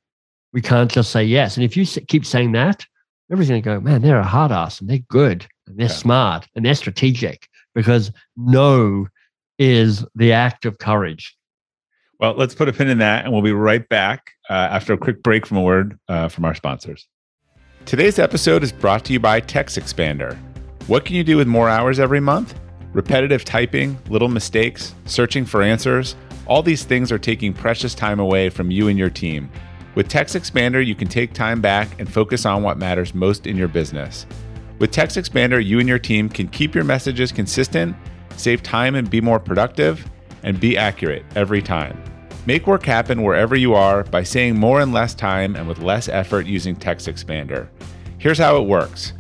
[0.52, 2.84] we can't just say yes and if you keep saying that
[3.30, 5.92] everybody's going to go man they're a hard ass and they're good and they're Yeah.
[5.92, 9.06] smart and they're strategic because no
[9.58, 11.36] is the act of courage
[12.18, 14.98] Well, let's put a pin in that, and we'll be right back uh, after a
[14.98, 17.06] quick break from a word uh, from our sponsors.
[17.86, 20.36] Today's episode is brought to you by TextExpander.
[20.86, 22.60] What can you do with more hours every month?
[22.92, 28.50] Repetitive typing, little mistakes, searching for answers, all these things are taking precious time away
[28.50, 29.50] from you and your team.
[29.94, 33.66] With TextExpander, you can take time back and focus on what matters most in your
[33.66, 34.26] business.
[34.78, 37.96] With TextExpander, you and your team can keep your messages consistent,
[38.36, 40.06] save time and be more productive,
[40.42, 41.98] and be accurate every time.
[42.44, 46.10] Make work happen wherever you are by saying more in less time and with less
[46.10, 47.68] effort using TextExpander.
[48.18, 49.14] Here's how it works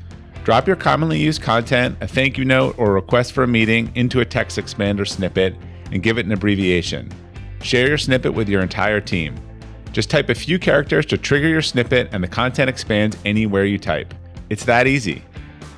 [0.44, 4.20] drop your commonly used content, a thank you note, or request for a meeting into
[4.20, 5.56] a TextExpander snippet
[5.90, 7.10] and give it an abbreviation.
[7.62, 9.34] Share your snippet with your entire team.
[9.92, 13.78] Just type a few characters to trigger your snippet, and the content expands anywhere you
[13.78, 14.12] type.
[14.50, 15.24] It's that easy.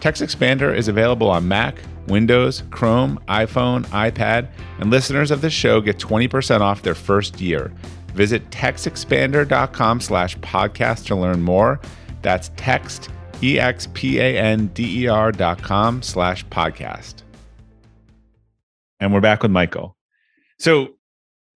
[0.00, 4.48] TextExpander is available on Mac, Windows, Chrome, iPhone, iPad,
[4.78, 7.72] and listeners of this show get 20% off their first year.
[8.14, 11.80] Visit textexpander.com slash podcast to learn more.
[12.22, 13.10] That's text,
[13.42, 17.22] E-X-P-A-N-D-E-R dot com slash podcast.
[19.00, 19.96] And we're back with Michael.
[20.58, 20.96] So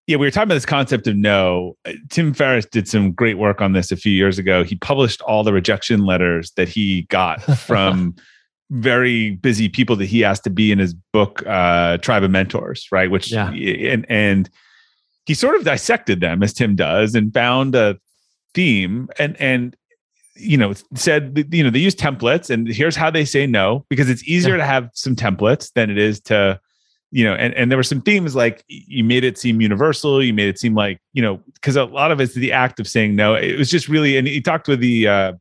[0.06, 1.76] yeah, we were talking about this concept of no.
[2.10, 4.64] Tim Ferriss did some great work on this a few years ago.
[4.64, 8.16] He published all the rejection letters that he got from
[8.70, 12.86] very busy people that he asked to be in his book uh, tribe of mentors
[12.92, 13.50] right which yeah.
[13.50, 14.48] and and
[15.26, 17.98] he sort of dissected them as tim does and found a
[18.54, 19.76] theme and and
[20.40, 24.08] you know said you know they use templates and here's how they say no because
[24.08, 24.62] it's easier yeah.
[24.62, 26.58] to have some templates than it is to
[27.10, 30.32] you know and, and there were some themes like you made it seem universal you
[30.32, 33.14] made it seem like you know because a lot of it's the act of saying
[33.14, 35.32] no it was just really and he talked with the uh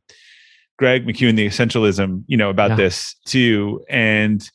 [0.80, 2.76] Greg McKeown, the essentialism, you know, about yeah.
[2.76, 3.84] this too.
[3.90, 4.50] And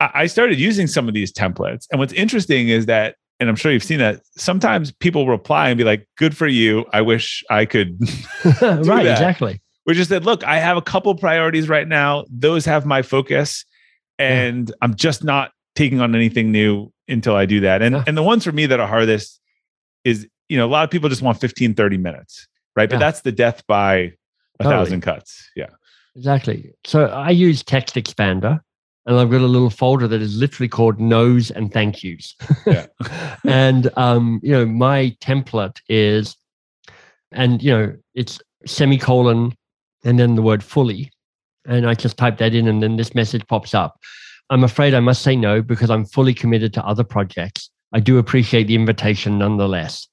[0.00, 1.86] I started using some of these templates.
[1.90, 5.78] And what's interesting is that, and I'm sure you've seen that sometimes people reply and
[5.78, 6.84] be like, good for you.
[6.92, 7.98] I wish I could.
[8.44, 9.12] right, that.
[9.12, 9.62] exactly.
[9.84, 12.24] Which is that, look, I have a couple priorities right now.
[12.30, 13.64] Those have my focus.
[14.18, 14.74] And yeah.
[14.82, 17.82] I'm just not taking on anything new until I do that.
[17.82, 18.04] And yeah.
[18.06, 19.40] and the ones for me that are hardest
[20.04, 22.88] is, you know, a lot of people just want 15, 30 minutes, right?
[22.88, 24.12] But that's the death by a
[24.62, 24.74] totally.
[24.74, 25.50] thousand cuts.
[25.56, 25.70] Yeah.
[26.14, 26.74] Exactly.
[26.84, 28.60] So I use TextExpander
[29.06, 32.36] and I've got a little folder that is literally called no's and thank yous.
[32.66, 32.86] Yeah.
[33.46, 36.36] and um, you know, my template is
[37.32, 39.56] and you know, it's semicolon
[40.04, 41.10] and then the word fully.
[41.66, 44.00] And I just type that in and then this message pops up.
[44.50, 47.70] I'm afraid I must say no because I'm fully committed to other projects.
[47.92, 50.08] I do appreciate the invitation nonetheless.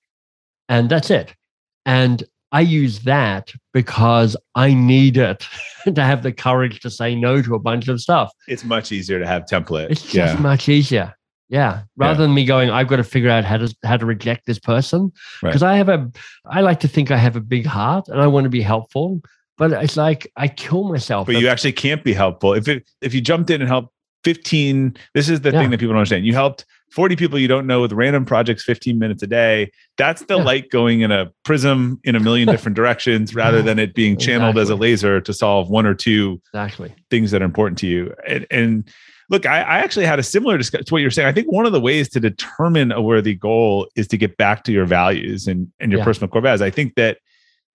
[0.67, 1.34] And that's it.
[1.86, 5.47] And I use that because I need it
[5.93, 8.32] to have the courage to say no to a bunch of stuff.
[8.47, 9.89] It's much easier to have template.
[9.89, 10.39] It's just yeah.
[10.39, 11.13] much easier.
[11.49, 11.84] Yeah.
[11.97, 12.28] Rather yeah.
[12.28, 15.12] than me going, I've got to figure out how to how to reject this person.
[15.41, 15.73] Because right.
[15.73, 16.12] I have a
[16.45, 19.21] I like to think I have a big heart and I want to be helpful.
[19.59, 21.27] But it's like I kill myself.
[21.27, 22.53] But you actually can't be helpful.
[22.53, 23.93] If it if you jumped in and helped
[24.23, 25.59] 15, this is the yeah.
[25.59, 26.25] thing that people don't understand.
[26.25, 30.23] You helped 40 people you don't know with random projects 15 minutes a day that's
[30.25, 30.43] the yeah.
[30.43, 34.57] light going in a prism in a million different directions rather than it being channeled
[34.57, 34.61] exactly.
[34.61, 38.13] as a laser to solve one or two exactly things that are important to you
[38.27, 38.89] and, and
[39.29, 41.65] look I, I, actually had a similar discussion to what you're saying i think one
[41.65, 45.47] of the ways to determine a worthy goal is to get back to your values
[45.47, 46.05] and, and your yeah.
[46.05, 47.19] personal core values i think that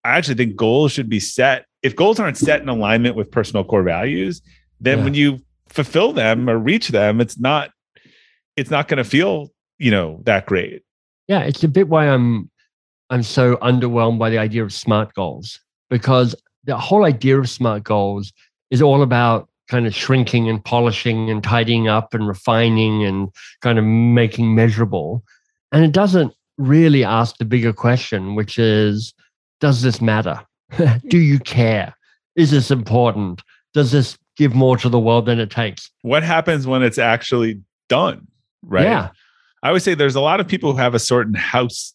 [0.04, 3.64] i actually think goals should be set if goals aren't set in alignment with personal
[3.64, 4.40] core values
[4.80, 5.04] then yeah.
[5.04, 7.70] when you fulfill them or reach them it's not
[8.56, 10.82] it's not going to feel you know that great.
[11.28, 12.50] Yeah it's a bit why i'm
[13.10, 15.58] i'm so underwhelmed by the idea of smart goals
[15.90, 18.32] because the whole idea of smart goals
[18.70, 23.28] is all about kind of shrinking and polishing and tidying up and refining and
[23.62, 25.22] kind of making measurable.
[25.72, 29.14] And it doesn't really ask the bigger question which is
[29.60, 30.38] does this matter
[31.08, 31.94] do you care
[32.36, 33.42] is this important
[33.74, 37.60] does this give more to the world than it takes what happens when it's actually
[37.88, 38.26] done
[38.62, 38.84] right?
[38.84, 39.10] Yeah.
[39.62, 41.94] I would say there's a lot of people who have a certain house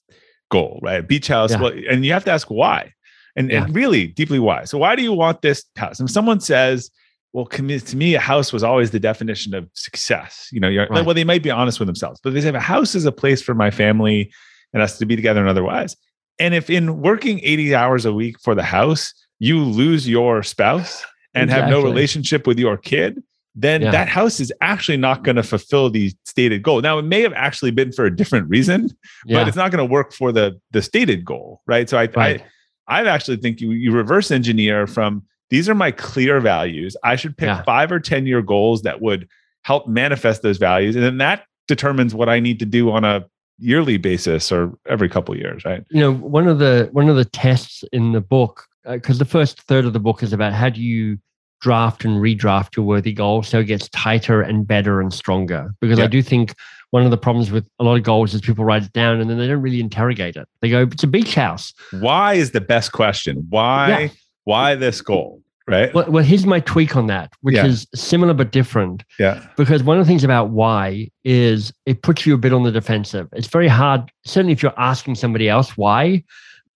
[0.50, 1.06] goal, right?
[1.06, 1.52] Beach house.
[1.52, 1.62] Yeah.
[1.62, 2.94] Well, and you have to ask why.
[3.36, 3.66] And, yeah.
[3.66, 4.64] and really deeply why.
[4.64, 6.00] So why do you want this house?
[6.00, 6.90] And if someone says,
[7.34, 10.50] well, to me, a house was always the definition of success.
[10.52, 11.06] You know, right.
[11.06, 13.42] well, they might be honest with themselves, but they say a house is a place
[13.42, 14.32] for my family
[14.74, 15.96] and us to be together and otherwise.
[16.40, 21.04] And if in working 80 hours a week for the house, you lose your spouse
[21.34, 21.62] and exactly.
[21.62, 23.22] have no relationship with your kid,
[23.56, 23.92] then yeah.
[23.92, 26.80] that house is actually not going to fulfill the stated goal.
[26.82, 28.90] Now, it may have actually been for a different reason,
[29.26, 29.40] yeah.
[29.40, 31.90] but it's not going to work for the the stated goal, right?
[31.90, 32.44] So I right.
[32.88, 36.96] I I actually think you you reverse engineer from these are my clear values.
[37.04, 37.64] I should pick yeah.
[37.64, 39.28] five or ten year goals that would
[39.64, 43.26] help manifest those values, and then that determines what I need to do on a
[43.60, 45.84] yearly basis or every couple years, right?
[45.90, 49.30] You know, one of the one of the tests in the book because uh, the
[49.30, 51.18] first third of the book is about how do you
[51.60, 55.74] draft and redraft your worthy goal so it gets tighter and better and stronger.
[55.82, 56.06] Because yeah.
[56.06, 56.56] I do think
[56.92, 59.30] one of the problems with a lot of goals is people write it down and
[59.30, 60.48] then they don't really interrogate it.
[60.62, 61.74] They go, it's a beach house.
[61.92, 63.46] Why is the best question?
[63.50, 64.08] Why, yeah.
[64.44, 65.42] why this goal?
[65.68, 65.94] Right?
[65.94, 67.66] Well, well, here's my tweak on that, which Yeah.
[67.66, 69.04] is similar but different.
[69.20, 69.46] yeah.
[69.58, 72.72] Because one of the things about why is it puts you a bit on the
[72.72, 73.28] defensive.
[73.34, 76.24] It's very hard, certainly if you're asking somebody else why.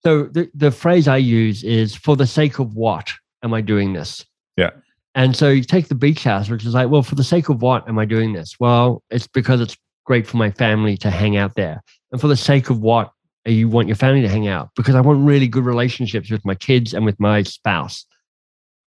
[0.04, 3.12] So the, the phrase I use is for the sake of what
[3.44, 4.26] am I doing this?
[4.58, 4.72] Yeah.
[5.14, 7.62] And so you take the beach house, which is like, well, for the sake of
[7.62, 8.56] what am I doing this?
[8.60, 9.76] Well, it's because it's
[10.06, 11.82] great for my family to hang out there.
[12.12, 13.12] And for the sake of what
[13.46, 14.70] you want your family to hang out?
[14.76, 18.06] Because I want really good relationships with my kids and with my spouse.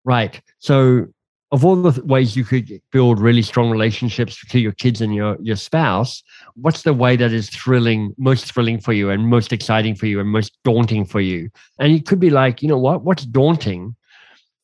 [0.04, 0.40] Right.
[0.58, 1.06] So
[1.52, 5.36] of all the ways you could build really strong relationships to your kids and your
[5.40, 6.22] your spouse,
[6.54, 10.18] what's the way that is thrilling, most thrilling for you, and most exciting for you,
[10.18, 11.50] and most daunting for you?
[11.78, 13.04] And it could be like, you know what?
[13.04, 13.94] What's daunting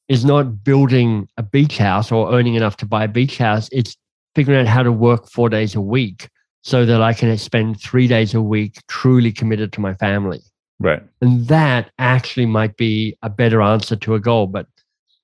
[0.09, 3.69] is not building a beach house or earning enough to buy a beach house.
[3.71, 3.97] It's
[4.35, 6.29] figuring out how to work four days a week
[6.63, 10.41] so that I can spend three days a week truly committed to my family.
[10.81, 11.03] Right.
[11.21, 14.49] And that actually might be a better answer to a goal.
[14.49, 14.67] But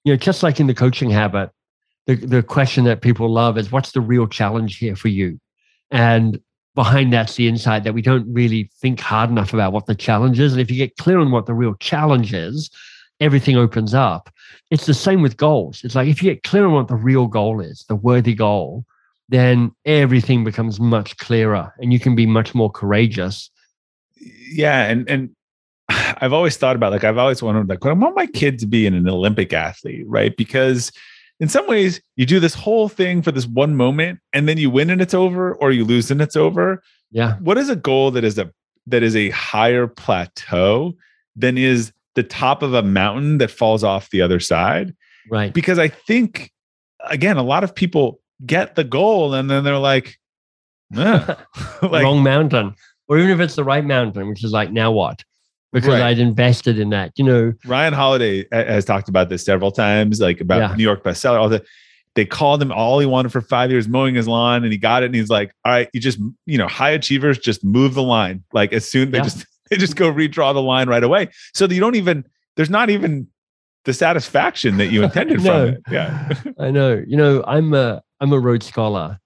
[0.07, 1.51] you know, just like in the coaching habit,
[2.07, 5.41] the, the question that people love is what's the real challenge here for you?
[5.91, 6.41] And
[6.77, 10.39] behind that's the insight that we don't really think hard enough about what the challenge
[10.39, 10.53] is.
[10.53, 12.71] And if you get clear on what the real challenge is,
[13.19, 14.31] everything opens up.
[14.71, 15.83] It's the same with goals.
[15.83, 18.85] It's like if you get clear on what the real goal is, the worthy goal,
[19.29, 23.51] then everything becomes much clearer and you can be much more courageous.
[24.53, 24.85] Yeah.
[24.85, 25.36] And and
[26.19, 28.87] I've always thought about like I've always wondered like I want my kid to be
[28.87, 30.37] an Olympic athlete, right?
[30.37, 30.93] Because
[31.41, 34.71] in some ways you do this whole thing for this one moment and then you
[34.71, 36.83] win and it's over or you lose and it's over.
[37.11, 37.37] Yeah.
[37.39, 38.51] What is a goal that is a
[38.87, 40.97] that is a higher plateau
[41.35, 44.95] than is the top of a mountain that falls off the other side?
[45.31, 45.53] Right.
[45.53, 46.53] Because I think
[47.09, 50.19] again, a lot of people get the goal and then they're like,
[50.97, 51.35] "Eh."
[51.83, 52.75] like wrong mountain,
[53.09, 55.23] or even if it's the right mountain, which is like now what?
[55.77, 56.03] Because Right.
[56.03, 57.13] I'd invested in that.
[57.17, 60.75] You know, Ryan Holiday has talked about this several times, like about Yeah.
[60.77, 61.39] New York bestseller.
[61.41, 61.63] All the
[62.15, 65.03] they called him all he wanted for five years, mowing his lawn, and he got
[65.03, 65.07] it.
[65.07, 68.43] And he's like, "All right, you just you know, high achievers just move the line.
[68.55, 69.25] Like as soon they Yeah.
[69.25, 72.25] just they just go redraw the line right away, so that you don't even
[72.57, 73.27] there's not even
[73.85, 75.51] the satisfaction that you intended No.
[75.67, 75.83] from it.
[75.91, 77.05] Yeah, I know.
[77.07, 79.19] You know, I'm a I'm a Rhodes scholar,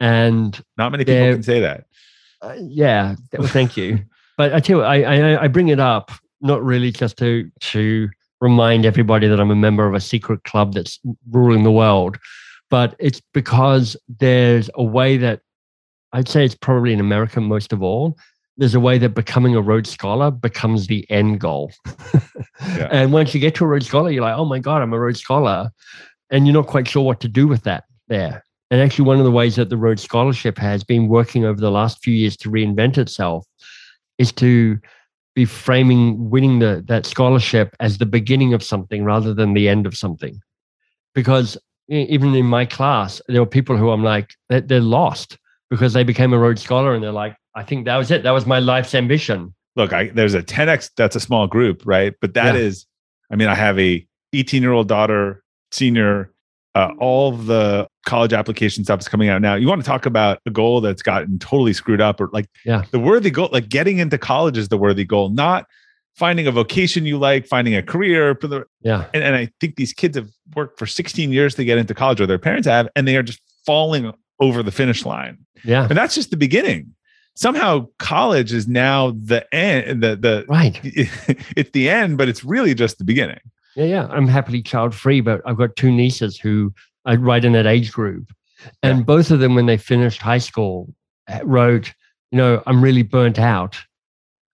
[0.00, 1.84] and not many people can say that.
[2.42, 4.00] uh, yeah, well, thank you.
[4.36, 8.08] But I tell you, I, I I bring it up not really just to to
[8.40, 12.18] remind everybody that I'm a member of a secret club that's ruling the world,
[12.70, 15.40] but it's because there's a way that
[16.12, 18.16] I'd say it's probably in America most of all.
[18.56, 21.72] There's a way that becoming a Rhodes Scholar becomes the end goal.
[22.60, 22.88] Yeah.
[22.90, 24.98] And once you get to a Rhodes Scholar, you're like, oh my God, I'm a
[24.98, 25.70] Rhodes Scholar.
[26.30, 28.44] And you're not quite sure what to do with that there.
[28.70, 31.70] And actually, one of the ways that the Rhodes Scholarship has been working over the
[31.70, 33.46] last few years to reinvent itself
[34.18, 34.78] is to
[35.34, 39.86] be framing winning the, that scholarship as the beginning of something rather than the end
[39.86, 40.40] of something.
[41.14, 41.56] Because
[41.88, 45.38] even in my class, there were people who I'm like, they're, they're lost
[45.70, 48.22] because they became a Rhodes Scholar and they're like, I think that was it.
[48.22, 49.54] That was my life's ambition.
[49.76, 50.90] look, I there's a 10x.
[50.96, 52.14] That's a small group, right?
[52.20, 52.60] But that Yeah.
[52.62, 52.86] is,
[53.30, 56.30] I mean, I have a 18 year old daughter, senior.
[56.74, 59.54] Uh, all the college application stuff is coming out now.
[59.54, 62.82] You want to talk about a goal that's gotten totally screwed up, or like Yeah.
[62.90, 65.66] the worthy goal, like getting into college is the worthy goal, not
[66.16, 68.34] finding a vocation you like, finding a career.
[68.40, 69.04] For the, Yeah.
[69.14, 72.20] and, and I think these kids have worked for 16 years to get into college,
[72.20, 75.86] or their parents have, and they are just falling over the finish line Yeah.
[75.88, 76.92] and that's just the beginning
[77.36, 80.78] somehow college is now the end the the Right.
[81.56, 83.38] it's the end but it's really just the beginning
[83.76, 84.06] Yeah, yeah.
[84.10, 86.72] I'm happily child free, but I've got two nieces who
[87.06, 88.32] are right in that age group.
[88.82, 89.04] And Yeah.
[89.04, 90.94] both of them, when they finished high school,
[91.42, 91.92] wrote,
[92.30, 93.76] you know, I'm really burnt out.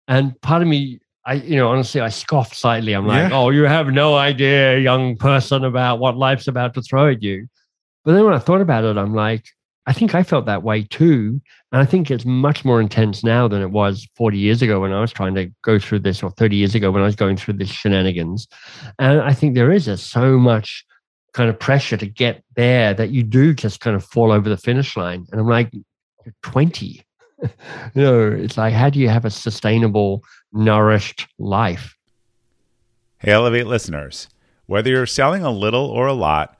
[0.08, 2.92] And part of me, I, you know, honestly, I scoffed slightly.
[2.94, 3.36] I'm like, Yeah.
[3.38, 7.46] oh, you have no idea, young person, about what life's about to throw at you.
[8.04, 9.44] But then when I thought about it, I'm like,
[9.90, 11.40] I think I felt that way too.
[11.72, 14.92] And I think it's much more intense now than it was 40 years ago when
[14.92, 17.36] I was trying to go through this, or 30 years ago when I was going
[17.36, 18.46] through this shenanigans.
[19.00, 20.84] And I think there is a, so much
[21.32, 24.56] kind of pressure to get there that you do just kind of fall over the
[24.56, 25.26] finish line.
[25.32, 25.72] And I'm like,
[26.44, 27.04] 20.
[27.42, 27.50] you
[27.96, 30.22] know, it's like, how do you have a sustainable,
[30.52, 31.96] nourished life?
[33.18, 34.28] Hey, Elevate listeners.
[34.66, 36.59] Whether you're selling a little or a lot,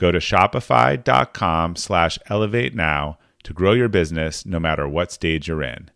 [0.00, 5.62] Go to shopify.com slash elevate now to grow your business no matter what stage you're
[5.62, 5.90] in.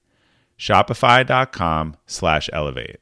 [0.59, 2.98] Shopify.com slash elevate.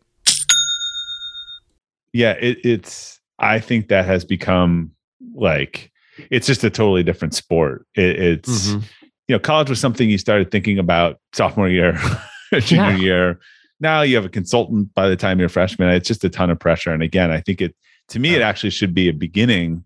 [2.12, 4.92] Yeah, it, it's, I think that has become
[5.34, 5.90] like,
[6.30, 7.84] it's just a totally different sport.
[7.96, 8.82] It, it's, Mhm.
[9.26, 11.98] you know, college was something you started thinking about sophomore year,
[12.60, 12.96] junior Yeah.
[12.96, 13.40] year.
[13.80, 15.88] Now you have a consultant by the time you're a freshman.
[15.88, 16.92] It's just a ton of pressure.
[16.92, 17.74] And again, I think it
[18.10, 19.82] to me it actually should be a beginning,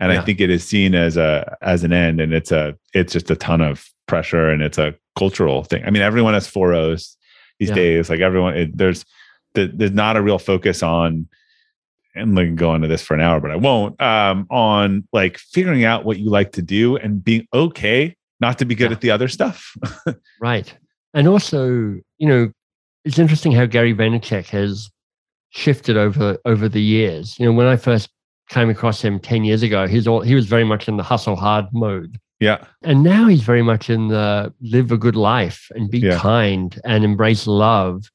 [0.00, 2.20] and I think it is seen as a as an end.
[2.20, 5.82] And it's a it's just a ton of pressure, and it's a cultural thing.
[5.84, 7.16] I mean, everyone has four O's
[7.58, 7.74] these Yeah.
[7.76, 8.10] days.
[8.10, 9.04] Like everyone, it, there's
[9.54, 11.28] the, there's not a real focus on.
[12.14, 14.00] And we can go into this for an hour, but I won't.
[14.00, 18.64] Um, on like figuring out what you like to do and being okay not to
[18.64, 18.94] be good Yeah.
[18.96, 19.74] at the other stuff.
[20.40, 20.74] Right.
[21.14, 21.68] And also,
[22.18, 22.52] you know,
[23.04, 24.90] it's interesting how Gary Vaynerchuk has
[25.50, 27.38] shifted over over the years.
[27.38, 28.08] You know, when I first
[28.48, 31.36] came across him 10 years ago, he's all he was very much in the hustle
[31.36, 32.18] hard mode.
[32.40, 32.64] yeah.
[32.82, 36.18] And now he's very much in the live a good life and be Yeah.
[36.18, 38.10] kind and embrace love.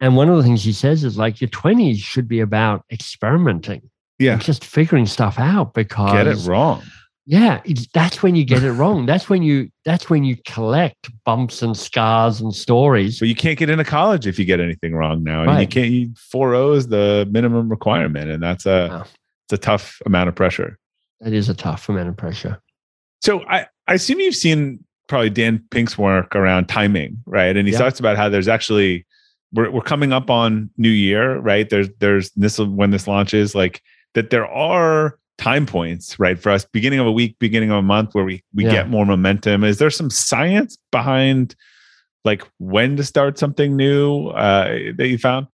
[0.00, 3.82] And one of the things he says is like your 20s should be about experimenting.
[4.18, 4.36] Yeah.
[4.38, 6.82] Just figuring stuff out because Get it wrong.
[7.26, 9.06] yeah, it's, that's when you get it wrong.
[9.10, 13.18] That's when you that's when you collect bumps and scars and stories.
[13.20, 15.42] But you can't get into college if you get anything wrong now.
[15.48, 18.30] And you can't you four oh O's the minimum requirement.
[18.30, 19.04] And that's a Wow.
[19.52, 20.78] It's a tough amount of pressure.
[21.20, 22.60] That is a tough amount of pressure.
[23.20, 27.56] So I, I assume you've seen probably Dan Pink's work around timing, right?
[27.56, 27.80] And he Yeah.
[27.80, 29.04] talks about how there's actually
[29.52, 31.68] we're we're coming up on New Year, right?
[31.68, 33.82] There's there's this when this launches, like
[34.14, 36.38] that there are time points, right?
[36.38, 38.70] For us, beginning of a week, beginning of a month where we we Yeah.
[38.70, 39.64] get more momentum.
[39.64, 41.56] Is there some science behind
[42.24, 45.48] like when to start something new uh, that you found?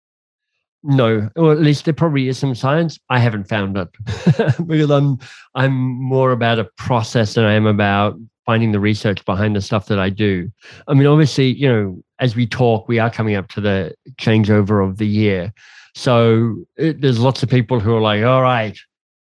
[0.85, 2.99] No, or at least there probably is some science.
[3.09, 3.89] I haven't found it
[4.67, 5.19] because I'm
[5.55, 9.87] I'm more about a process than I am about finding the research behind the stuff
[9.87, 10.51] that I do.
[10.89, 14.85] I mean, obviously, you know, as we talk, we are coming up to the changeover
[14.85, 15.53] of the year,
[15.95, 18.77] so it, there's lots of people who are like, "All right,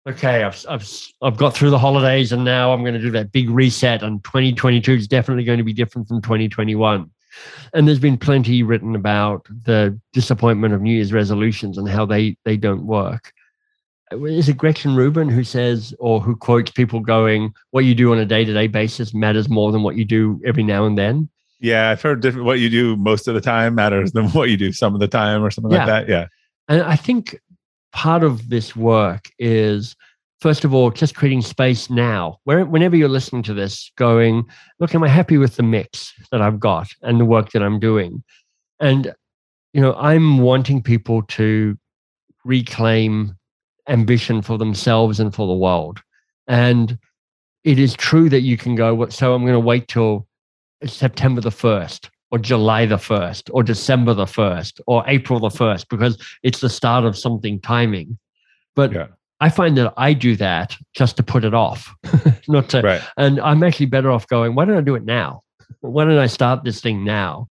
[0.06, 0.86] okay, I've I've
[1.22, 4.22] I've got through the holidays, and now I'm going to do that big reset, and
[4.24, 7.10] 2022 is definitely going to be different from 2021."
[7.74, 12.36] And there's been plenty written about the disappointment of New Year's resolutions and how they
[12.44, 13.32] they don't work.
[14.10, 18.18] Is it Gretchen Rubin who says or who quotes people going, "What you do on
[18.18, 21.28] a day to day basis matters more than what you do every now and then."
[21.60, 22.46] Yeah, I've heard different.
[22.46, 25.08] What you do most of the time matters than what you do some of the
[25.08, 25.78] time, or something Yeah.
[25.84, 26.08] like that.
[26.08, 26.26] Yeah,
[26.68, 27.38] And I think
[27.92, 29.96] part of this work is,
[30.40, 32.38] first of all, just creating space now.
[32.44, 34.44] Where, whenever you're listening to this, going,
[34.78, 37.80] look, am I happy with the mix that I've got and the work that I'm
[37.80, 38.22] doing?
[38.80, 39.12] And,
[39.72, 41.76] you know, I'm wanting people to
[42.44, 43.36] reclaim
[43.88, 46.00] ambition for themselves and for the world.
[46.46, 46.98] And
[47.64, 50.26] it is true that you can go, "What- so I'm going to wait till
[50.84, 55.88] September the 1st or July the 1st or December the 1st or April the 1st
[55.88, 58.18] because it's the start of something timing.
[58.76, 59.06] But Yeah.
[59.40, 61.94] I find that I do that just to put it off,
[62.48, 63.02] not to, right.
[63.16, 65.42] and I'm actually better off going, why don't I do it now?
[65.80, 67.46] Why don't I start this thing now?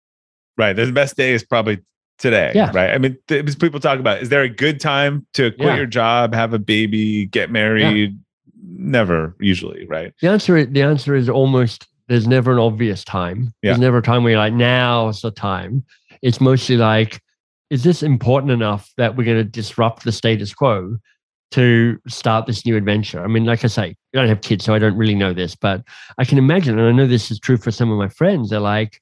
[0.56, 0.74] Right.
[0.74, 1.80] The best day is probably
[2.18, 2.52] today.
[2.54, 2.70] Yeah.
[2.72, 2.90] Right.
[2.92, 5.76] I mean, th- people talk about is there a good time to quit Yeah.
[5.76, 8.16] your job, have a baby, get married?
[8.64, 9.86] Never, usually.
[9.86, 10.12] Right.
[10.20, 13.52] The answer is, the answer is almost there's never an obvious time.
[13.62, 13.70] Yeah.
[13.70, 15.84] There's never a time where you're like, now's the time.
[16.20, 17.20] It's mostly like,
[17.70, 20.98] is this important enough that we're going to disrupt the status quo
[21.52, 23.22] to start this new adventure?
[23.22, 25.54] I mean, like I say, I don't have kids, so I don't really know this,
[25.54, 25.82] but
[26.18, 28.50] I can imagine, and I know this is true for some of my friends.
[28.50, 29.00] They're like,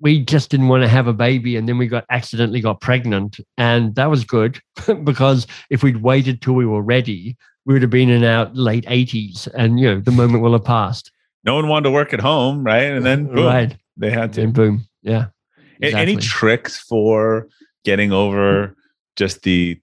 [0.00, 3.38] we just didn't want to have a baby, and then we got accidentally got pregnant,
[3.58, 4.60] and that was good
[5.04, 8.84] because if we'd waited till we were ready, we would have been in our late
[8.86, 11.10] 80s, and you know the moment will have passed.
[11.44, 12.64] No one wanted to work at home.
[12.64, 12.82] Right.
[12.84, 14.42] And then boom, right, they had to.
[14.42, 15.26] and boom, yeah.
[15.82, 17.48] A- Any tricks for
[17.84, 18.74] getting over
[19.16, 19.80] just the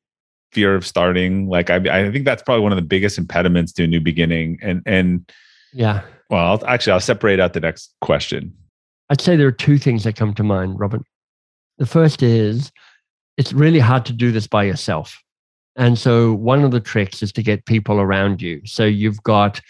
[0.58, 1.48] fear of starting?
[1.48, 4.58] Like, I, I think that's probably one of the biggest impediments to a new beginning.
[4.64, 5.32] And, and,
[5.72, 6.02] yeah,
[6.32, 8.52] well, I'll, actually, I'll separate out the next question.
[9.12, 11.04] I'd say there are two things that come to mind, Robin.
[11.78, 12.72] The first is
[13.38, 15.16] it's really hard to do this by yourself.
[15.76, 18.60] And so one of the tricks is to get people around you.
[18.66, 19.62] So you've got,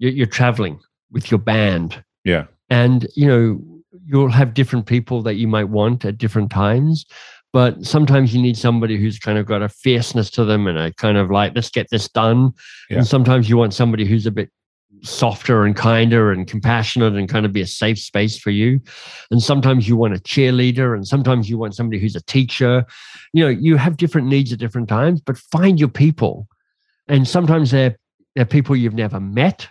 [0.00, 0.80] you're, you're traveling
[1.12, 2.02] with your band.
[2.24, 2.46] Yeah.
[2.68, 3.62] And, you know,
[4.04, 7.06] you'll have different people that you might want at different times.
[7.52, 10.92] But sometimes you need somebody who's kind of got a fierceness to them and a
[10.94, 12.52] kind of like, let's get this done.
[12.88, 12.98] Yeah.
[12.98, 14.50] And sometimes you want somebody who's a bit
[15.02, 18.80] softer and kinder and compassionate and kind of be a safe space for you.
[19.30, 22.86] And sometimes you want a cheerleader and sometimes you want somebody who's a teacher.
[23.32, 26.48] You know, you have different needs at different times, but find your people.
[27.08, 27.98] And sometimes they're,
[28.34, 29.68] they're people you've never met.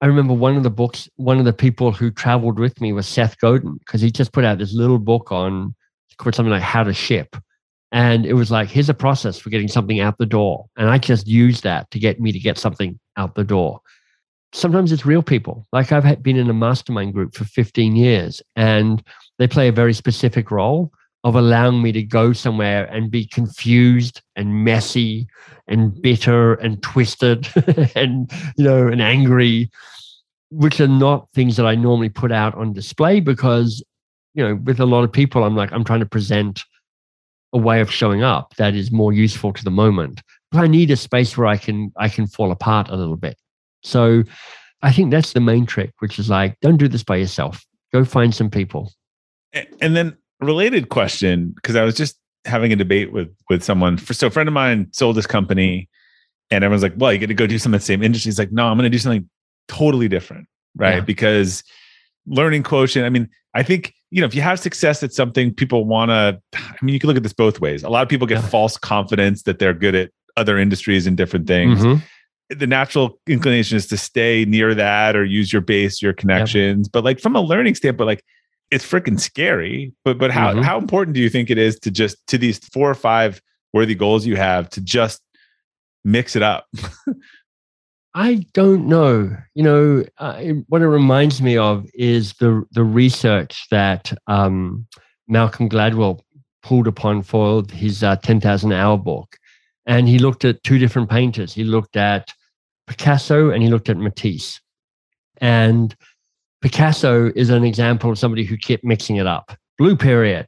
[0.00, 3.06] I remember one of the books, one of the people who traveled with me was
[3.06, 5.76] Seth Godin, because he just put out this little book on
[6.18, 7.36] called something like how to ship.
[7.90, 10.66] And it was like, here's a process for getting something out the door.
[10.76, 13.80] And I just used that to get me to get something out the door
[14.52, 15.66] sometimes it's real people.
[15.72, 19.02] Like I've been in a mastermind group for 15 years, and
[19.38, 20.92] they play a very specific role
[21.24, 25.28] of allowing me to go somewhere and be confused and messy
[25.68, 27.48] and bitter and twisted
[27.94, 29.70] and you know and angry
[30.50, 33.82] which are not things that I normally put out on display because
[34.34, 36.62] you know with a lot of people I'm like I'm trying to present
[37.52, 40.90] a way of showing up that is more useful to the moment but I need
[40.90, 43.36] a space where I can I can fall apart a little bit
[43.82, 44.24] so
[44.82, 47.64] I think that's the main trick, which is like, don't do this by yourself.
[47.92, 48.92] Go find some people.
[49.80, 53.96] And then related question, because I was just having a debate with with someone.
[53.96, 55.88] For, so a friend of mine sold this company,
[56.50, 58.38] and everyone's like, "Well, you got to go do some of the same industry." He's
[58.38, 59.28] like, "No, I'm going to do something
[59.68, 61.00] totally different, right?" Yeah.
[61.00, 61.62] Because
[62.26, 63.04] learning quotient.
[63.04, 66.40] I mean, I think you know if you have success at something, people want to.
[66.54, 67.82] I mean, you can look at this both ways.
[67.82, 68.48] A lot of people get yeah.
[68.48, 71.80] false confidence that they're good at other industries and different things.
[71.80, 72.04] Mm-hmm
[72.58, 76.86] the natural inclination is to stay near that or use your base, your connections.
[76.86, 76.92] Yep.
[76.92, 78.24] But like from a learning standpoint, like
[78.70, 79.92] it's freaking scary.
[80.04, 80.62] But but how mm-hmm.
[80.62, 83.40] how important do you think it is to just to these four or five
[83.72, 85.20] worthy goals you have to just
[86.04, 86.66] mix it up?
[88.14, 89.34] I don't know.
[89.54, 94.86] You know, uh, what it reminds me of is the the research that um,
[95.28, 96.20] Malcolm Gladwell
[96.62, 99.36] pulled upon for his uh, 10,000 hour book.
[99.86, 101.52] And he looked at two different painters.
[101.52, 102.32] He looked at
[102.86, 104.60] Picasso and he looked at Matisse.
[105.38, 105.94] And
[106.60, 109.56] Picasso is an example of somebody who kept mixing it up.
[109.76, 110.46] Blue period,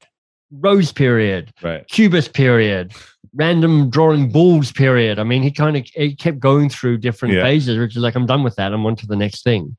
[0.53, 1.85] rose period, right.
[1.89, 2.93] cubist period,
[3.35, 5.19] random drawing bulls period.
[5.19, 7.43] I mean, he kind of he kept going through different yeah.
[7.43, 8.73] phases, which is like, I'm done with that.
[8.73, 9.77] I'm on to the next thing.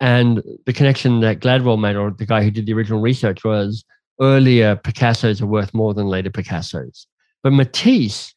[0.00, 3.84] And the connection that Gladwell made, or the guy who did the original research, was
[4.20, 7.06] earlier Picassos are worth more than later Picassos.
[7.42, 8.34] But Matisse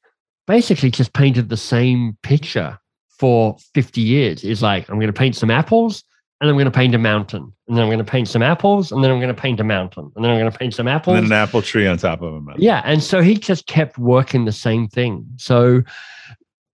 [0.48, 2.78] basically just painted the same picture
[3.20, 6.04] for 50 years is like, I'm going to paint some apples
[6.42, 7.54] and I'm going to paint a mountain.
[7.68, 9.64] And then I'm going to paint some apples and then I'm going to paint a
[9.64, 10.12] mountain.
[10.16, 11.18] And then I'm going to paint some apples.
[11.18, 12.64] And then an apple tree on top of a mountain.
[12.64, 12.82] Yeah.
[12.84, 15.28] And so he just kept working the same thing.
[15.38, 15.84] So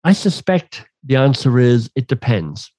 [0.06, 2.72] I suspect the answer is it depends.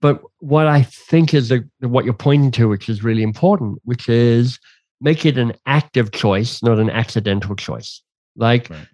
[0.00, 4.08] But what I think is the, what you're pointing to, which is really important, which
[4.08, 4.58] is
[5.02, 8.02] make it an active choice, not an accidental choice.
[8.36, 8.88] Like, right.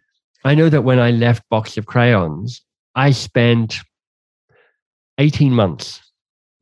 [0.45, 2.63] I know that when I left Box of Crayons,
[2.97, 3.77] I spent
[5.19, 6.01] 18 months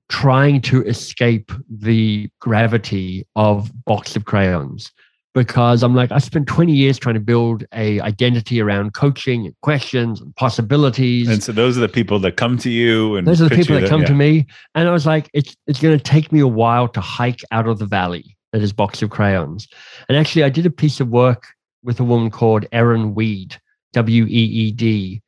[0.08, 4.92] trying to escape the gravity of box of crayons
[5.34, 9.54] because I'm like, I spent 20 years trying to build a identity around coaching and
[9.62, 11.28] questions and possibilities.
[11.28, 13.78] And so those are the people that come to you and those are the people
[13.78, 14.06] that, come yeah.
[14.06, 14.46] to me.
[14.74, 17.66] And I was like, it's it's going to take me a while to hike out
[17.66, 19.66] of the valley that is box of crayons.
[20.08, 21.48] And actually I did a piece of work
[21.82, 23.60] with a woman called Erin Weed,
[23.92, 25.20] W E E D,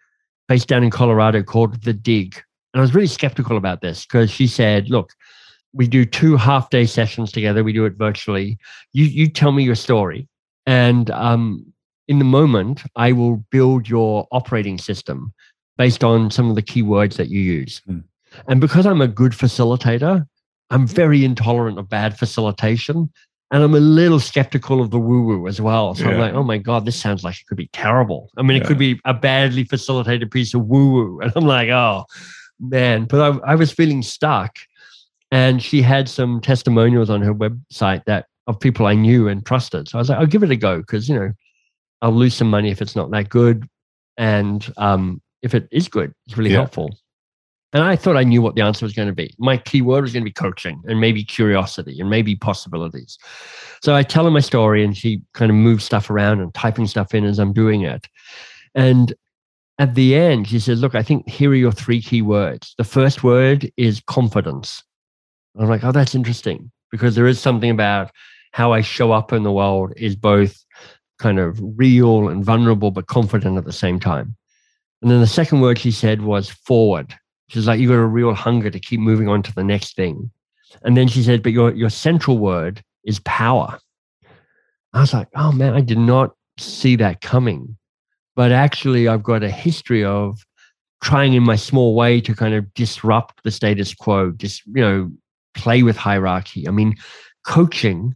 [0.46, 2.40] based down in Colorado called The Dig.
[2.76, 5.14] And I was really skeptical about this because she said, look,
[5.72, 7.64] we do two half day sessions together.
[7.64, 8.58] We do it virtually.
[8.92, 10.28] You, you tell me your story.
[10.66, 11.72] And um,
[12.06, 15.32] in the moment, I will build your operating system
[15.78, 17.80] based on some of the keywords that you use.
[17.88, 18.04] Mm.
[18.46, 20.26] And because I'm a good facilitator,
[20.68, 23.10] I'm very intolerant of bad facilitation.
[23.52, 25.94] And I'm a little skeptical of the woo woo as well.
[25.94, 26.10] So yeah.
[26.10, 28.28] I'm like, oh my God, this sounds like it could be terrible.
[28.36, 28.64] I mean, yeah.
[28.64, 31.20] it could be a badly facilitated piece of woo woo.
[31.22, 32.04] And I'm like, oh
[32.60, 33.04] man.
[33.04, 34.56] But I, I, was feeling stuck.
[35.32, 39.88] And she had some testimonials on her website that of people I knew and trusted.
[39.88, 41.32] So I was like, I'll give it a go because, you know,
[42.00, 43.68] I'll lose some money if it's not that good.
[44.16, 46.58] And um, if it is good, it's really yeah.
[46.58, 46.96] helpful.
[47.72, 49.34] And I thought I knew what the answer was going to be.
[49.38, 53.18] My keyword was going to be coaching and maybe curiosity and maybe possibilities.
[53.82, 56.86] So I tell her my story and she kind of moves stuff around and typing
[56.86, 58.06] stuff in as I'm doing it.
[58.74, 59.12] And
[59.78, 62.74] at the end, she says, Look, I think here are your three key words.
[62.78, 64.82] The first word is confidence.
[65.58, 68.10] I'm like, Oh, that's interesting because there is something about
[68.52, 70.64] how I show up in the world is both
[71.18, 74.36] kind of real and vulnerable, but confident at the same time.
[75.02, 77.14] And then the second word she said was forward.
[77.48, 80.30] She's like, you got a real hunger to keep moving on to the next thing.
[80.82, 83.78] And then she said, but your, your central word is power.
[84.92, 87.76] I was like, oh man, I did not see that coming.
[88.36, 90.46] But actually, I've got a history of
[91.02, 95.10] trying in my small way to kind of disrupt the status quo, just, you know,
[95.54, 96.68] play with hierarchy.
[96.68, 96.94] I mean,
[97.46, 98.14] coaching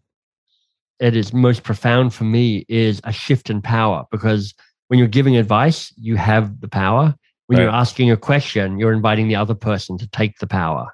[1.01, 4.55] at its most profound for me is a shift in power because
[4.89, 7.15] when you're giving advice, you have the power.
[7.47, 7.65] When right.
[7.65, 10.93] you're asking a question, you're inviting the other person to take the power.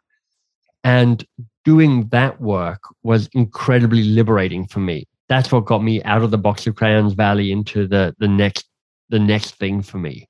[0.84, 1.26] And
[1.64, 5.06] doing that work was incredibly liberating for me.
[5.28, 8.66] That's what got me out of the box of crayons valley into the the next
[9.08, 10.28] the next thing for me.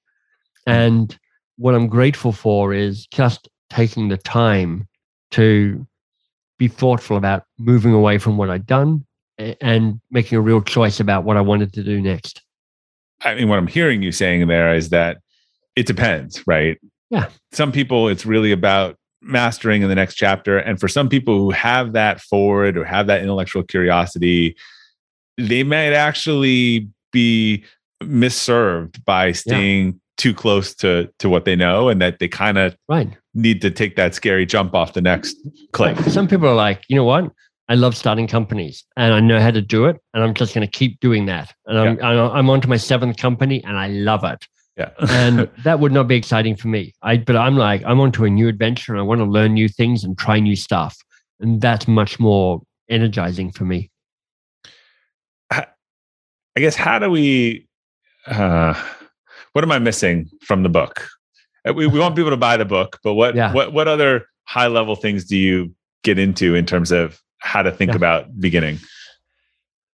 [0.66, 0.72] Hmm.
[0.72, 1.18] And
[1.57, 4.87] what I'm grateful for is just taking the time
[5.33, 5.87] to
[6.59, 9.05] be thoughtful about moving away from what I'd done
[9.61, 12.43] and making a real choice about what I wanted to do next.
[13.22, 15.18] I mean, what I'm hearing you saying there is that
[15.74, 16.79] it depends, right?
[17.11, 17.29] Yeah.
[17.53, 20.59] Some people, it's really about mastering in the next chapter.
[20.59, 24.57] And for some people who have that forward or have that intellectual curiosity,
[25.37, 27.64] they might actually be
[28.05, 29.92] misserved by staying yeah.
[30.16, 33.16] too close to to what they know and that they kind of right.
[33.34, 35.36] need to take that scary jump off the next
[35.72, 35.99] cliff.
[36.11, 37.30] Some people are like, you know what?
[37.68, 39.97] I love starting companies and I know how to do it.
[40.14, 41.53] And I'm just going to keep doing that.
[41.66, 42.30] And I'm, yeah.
[42.30, 44.47] I'm on to my seventh company and I love it.
[44.76, 44.90] Yeah.
[45.09, 46.94] and that would not be exciting for me.
[47.03, 49.55] I, but I'm like, I'm on to a new adventure and I want to learn
[49.55, 50.97] new things and try new stuff.
[51.40, 53.90] And that's much more energizing for me.
[55.51, 57.66] I guess, how do we,
[58.27, 58.74] uh,
[59.53, 61.09] what am I missing from the book?
[61.66, 63.53] Uh, we, we want people to buy the book, but what, yeah.
[63.53, 67.70] what, what other high level things do you get into in terms of how to
[67.70, 67.97] think yeah.
[67.97, 68.79] about beginning?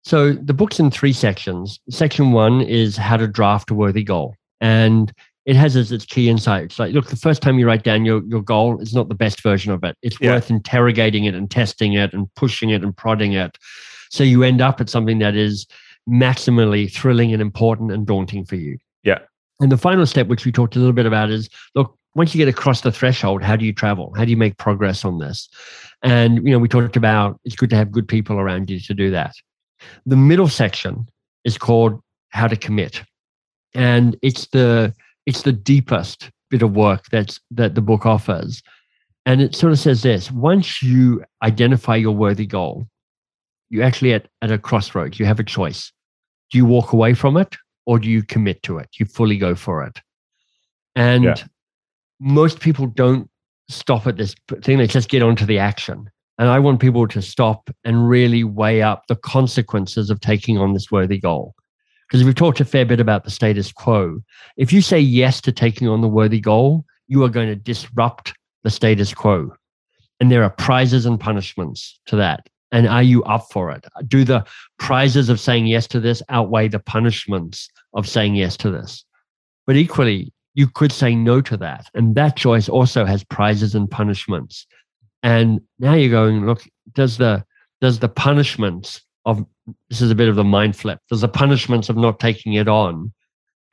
[0.04, 1.80] So the book's in three sections.
[1.90, 4.36] Section one is how to draft a worthy goal.
[4.60, 5.14] And
[5.46, 8.24] it has as its key insights like, look, the first time you write down your,
[8.26, 9.98] your goal is not the best version of it.
[10.02, 10.32] It's yeah.
[10.32, 13.58] worth interrogating it and testing it and pushing it and prodding it.
[14.10, 15.66] So you end up at something that is
[16.10, 18.78] maximally thrilling and important and daunting for you.
[19.04, 19.20] Yeah.
[19.60, 22.39] And the final step, which we talked a little bit about, is look, once you
[22.39, 24.14] get across the threshold, how do you travel?
[24.16, 25.47] How do you make progress on this?
[26.04, 28.93] And you know, we talked about it's good to have good people around you to
[28.93, 29.34] do that.
[30.06, 31.08] The middle section
[31.45, 33.04] is called how to commit.
[33.74, 34.93] And it's the
[35.26, 38.62] it's the deepest bit of work that's that the book offers.
[39.26, 42.88] And it sort of says this once you identify your worthy goal,
[43.72, 45.92] you actually at, at a crossroads, you have a choice.
[46.52, 47.56] Do you walk away from it
[47.86, 48.90] or do you commit to it?
[49.00, 50.00] You fully go for it.
[50.96, 51.36] And yeah.
[52.20, 53.30] most people don't
[53.70, 54.78] stop at this thing.
[54.78, 56.10] They just get onto the action.
[56.38, 60.74] And I want people to stop and really weigh up the consequences of taking on
[60.74, 61.56] this worthy goal.
[62.10, 64.20] Because we've talked a fair bit about the status quo.
[64.58, 68.34] If you say yes to taking on the worthy goal, you are going to disrupt
[68.64, 69.54] the status quo.
[70.20, 72.50] And there are prizes and punishments to that.
[72.72, 73.86] And are you up for it?
[74.08, 74.46] Do the
[74.80, 79.04] prizes of saying yes to this outweigh the punishments of saying yes to this?
[79.68, 81.88] But equally, you could say no to that.
[81.94, 84.66] And that choice also has prizes and punishments.
[85.24, 86.64] And now you're going, look,
[86.94, 87.44] does the
[87.80, 89.46] does the punishments of
[89.90, 91.00] this is a bit of the mind flip.
[91.10, 93.14] Does the punishments of not taking it on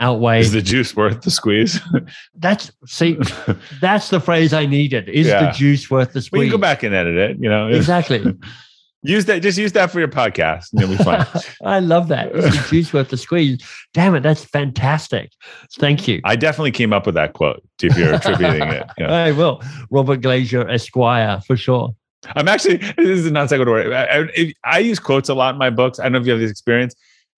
[0.00, 1.80] outweigh is the juice worth the squeeze?
[2.34, 3.18] that's see,
[3.80, 5.08] that's the phrase I needed.
[5.08, 5.46] Is yeah.
[5.46, 6.40] the juice worth the squeeze?
[6.40, 7.68] We can go back and edit it, you know.
[7.68, 8.24] Exactly.
[9.08, 9.40] Use that.
[9.40, 11.26] Just use that for your podcast, and you'll be fine.
[11.64, 12.30] I love that.
[12.68, 13.66] Juice worth the squeeze.
[13.94, 15.32] Damn it, that's fantastic.
[15.78, 16.20] Thank you.
[16.24, 17.62] I definitely came up with that quote.
[17.82, 19.10] If you're attributing it, yeah.
[19.10, 19.62] I will.
[19.90, 21.96] Robert Glazer, Esquire, for sure.
[22.36, 22.76] I'm actually.
[22.76, 23.94] This is a non sequitur.
[23.94, 25.98] I, I, I use quotes a lot in my books.
[25.98, 26.94] I don't know if you have this experience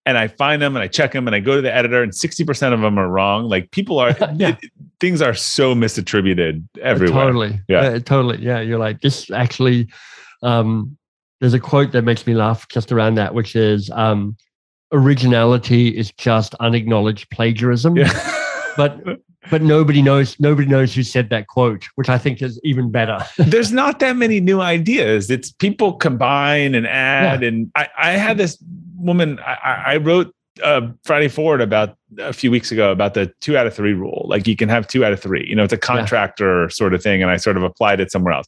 [0.07, 2.11] and I find them and I check them and I go to the editor and
[2.11, 3.45] 60% of them are wrong.
[3.45, 4.57] Like people are, yeah.
[4.61, 7.27] it, things are so misattributed everywhere.
[7.27, 7.61] Totally.
[7.69, 7.81] Yeah.
[7.81, 8.39] Uh, totally.
[8.39, 8.59] Yeah.
[8.59, 9.89] You're like, this actually,
[10.43, 10.97] um,
[11.41, 14.37] there's a quote that makes me laugh just around that, which is um,
[14.93, 17.97] originality is just unacknowledged plagiarism.
[17.97, 18.13] Yeah.
[18.77, 19.03] but
[19.51, 23.19] but nobody knows nobody knows who said that quote, which I think is even better.
[23.39, 25.31] there's not that many new ideas.
[25.31, 27.43] It's people combine and add.
[27.43, 27.49] Yeah.
[27.49, 28.59] And I, I had this
[28.97, 33.57] woman, I, I wrote uh, Friday Forward about a few weeks ago about the two
[33.57, 34.27] out of three rule.
[34.29, 35.47] Like you can have two out of three.
[35.49, 36.69] You know, it's a contractor yeah.
[36.69, 37.23] sort of thing.
[37.23, 38.47] And I sort of applied it somewhere else.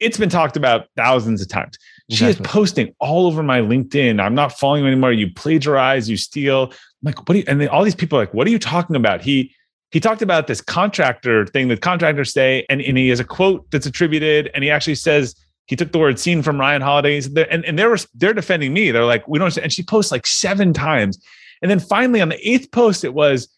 [0.00, 1.78] It's been talked about thousands of times.
[2.08, 2.34] Exactly.
[2.34, 4.20] She is posting all over my LinkedIn.
[4.22, 5.12] I'm not following you anymore.
[5.12, 6.70] You plagiarize, you steal.
[6.70, 8.58] I'm like, what do you, and then all these people are like, what are you
[8.58, 9.22] talking about?
[9.22, 9.52] He,
[9.90, 13.70] he talked about this contractor thing that contractors say, and, and he has a quote
[13.70, 15.34] that's attributed, and he actually says
[15.66, 18.90] he took the word "scene" from Ryan Holiday's, and, and they're they're defending me.
[18.92, 21.18] They're like, we don't, and she posts like seven times,
[21.62, 23.48] And then finally on the eighth post, it was,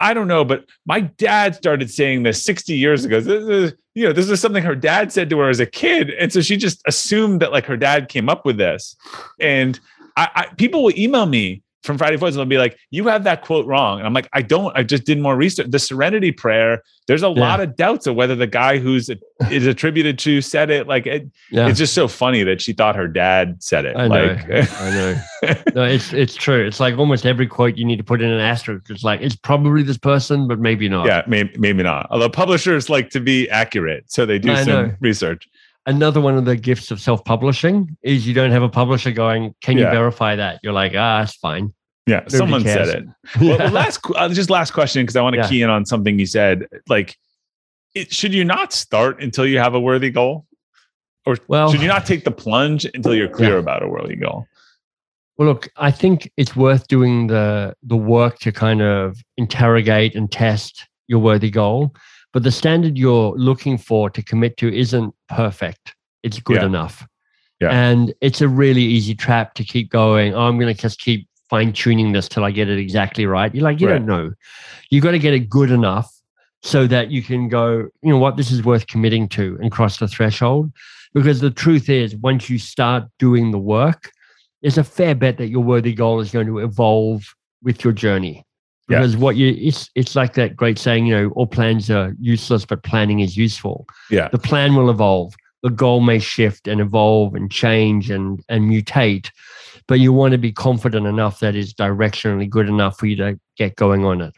[0.00, 3.20] I don't know, but my dad started saying this 60 years ago.
[3.20, 6.10] This is, you know, this is something her dad said to her as a kid.
[6.10, 8.94] And so she just assumed that like her dad came up with this.
[9.40, 9.78] And
[10.16, 13.42] I, I people will email me from Friday Voice they'll be like, you have that
[13.42, 13.98] quote wrong.
[13.98, 15.70] And I'm like, I don't, I just did more research.
[15.70, 17.40] The serenity prayer, there's a yeah.
[17.40, 19.08] lot of doubts of whether the guy who's
[19.50, 20.86] is attributed to said it.
[20.86, 21.68] Like it, yeah.
[21.68, 23.96] it's just so funny that she thought her dad said it.
[23.96, 24.66] I like, know.
[24.80, 25.22] I know.
[25.74, 26.66] No, it's, it's true.
[26.66, 28.90] It's like almost every quote you need to put in an asterisk.
[28.90, 31.06] It's like, it's probably this person, but maybe not.
[31.06, 32.08] Yeah, maybe, maybe not.
[32.10, 34.10] Although publishers like to be accurate.
[34.10, 34.94] So they do I some know.
[34.98, 35.48] research
[35.88, 39.76] another one of the gifts of self-publishing is you don't have a publisher going, "Can
[39.76, 41.72] you verify that?" You're like, "Ah, it's fine."
[42.06, 42.90] Yeah, Nobody someone cares.
[42.90, 43.58] said it.
[43.58, 45.48] Well, last uh, just last question because I want to yeah.
[45.48, 46.66] key in on something you said.
[46.88, 47.16] Like,
[47.94, 50.46] it, should you not start until you have a worthy goal,
[51.26, 53.58] or well, should you not take the plunge until you're clear yeah.
[53.58, 54.46] about a worthy goal?
[55.36, 60.30] Well, look, I think it's worth doing the the work to kind of interrogate and
[60.30, 61.94] test your worthy goal.
[62.32, 65.96] But the standard you're looking for to commit to isn't perfect.
[66.22, 67.06] It's good enough.
[67.60, 67.70] Yeah.
[67.70, 70.34] And it's a really easy trap to keep going.
[70.34, 73.52] Oh, I'm going to just keep fine tuning this till I get it exactly right.
[73.52, 73.94] You're like, you right.
[73.94, 74.32] don't know.
[74.90, 76.12] You've got to get it good enough
[76.62, 79.98] so that you can go, you know what, this is worth committing to and cross
[79.98, 80.70] the threshold.
[81.14, 84.12] Because the truth is, once you start doing the work,
[84.60, 88.44] there's a fair bet that your worthy goal is going to evolve with your journey.
[88.88, 89.20] Because yeah.
[89.20, 92.82] what you it's it's like that great saying, you know, all plans are useless, but
[92.82, 93.86] planning is useful.
[94.10, 94.28] Yeah.
[94.28, 95.34] The plan will evolve.
[95.62, 99.30] The goal may shift and evolve and change and and mutate
[99.88, 103.40] but you want to be confident enough that is directionally good enough for you to
[103.56, 104.34] get going on it.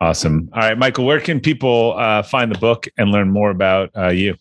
[0.00, 0.48] Awesome.
[0.52, 4.08] All right, Michael, where can people uh, find the book and learn more about uh,
[4.08, 4.34] you?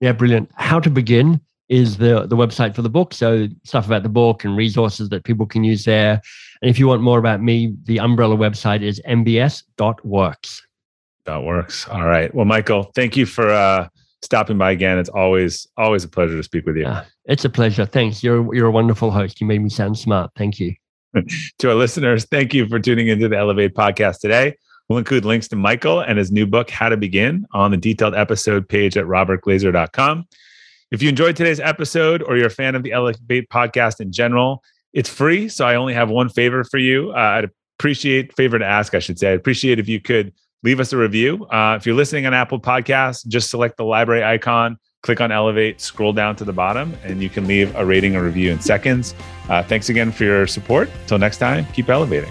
[0.00, 0.50] Yeah, brilliant.
[0.56, 1.40] How to begin
[1.72, 3.14] is the the website for the book.
[3.14, 6.20] So stuff about the book and resources that people can use there.
[6.60, 10.62] And if you want more about me, the umbrella website is mbs.works.
[11.24, 11.88] That works.
[11.88, 12.32] All right.
[12.34, 13.88] Well, Michael, thank you for uh,
[14.20, 14.98] stopping by again.
[14.98, 16.82] It's always always a pleasure to speak with you.
[16.82, 17.86] Yeah, it's a pleasure.
[17.86, 18.22] Thanks.
[18.22, 19.40] You're you're a wonderful host.
[19.40, 20.30] You made me sound smart.
[20.36, 20.74] Thank you.
[21.58, 24.56] to our listeners, thank you for tuning into the Elevate podcast today.
[24.88, 28.14] We'll include links to Michael and his new book, How to Begin, on the detailed
[28.14, 30.26] episode page at robertglazer.com.
[30.92, 34.62] If you enjoyed today's episode or you're a fan of the Elevate podcast in general,
[34.92, 35.48] it's free.
[35.48, 37.12] So I only have one favor for you.
[37.12, 39.32] Uh, I'd appreciate, favor to ask, I should say.
[39.32, 41.46] I'd appreciate if you could leave us a review.
[41.46, 45.80] Uh, if you're listening on Apple Podcasts, just select the library icon, click on Elevate,
[45.80, 49.14] scroll down to the bottom, and you can leave a rating or review in seconds.
[49.48, 50.90] Uh, thanks again for your support.
[51.06, 52.30] Till next time, keep elevating.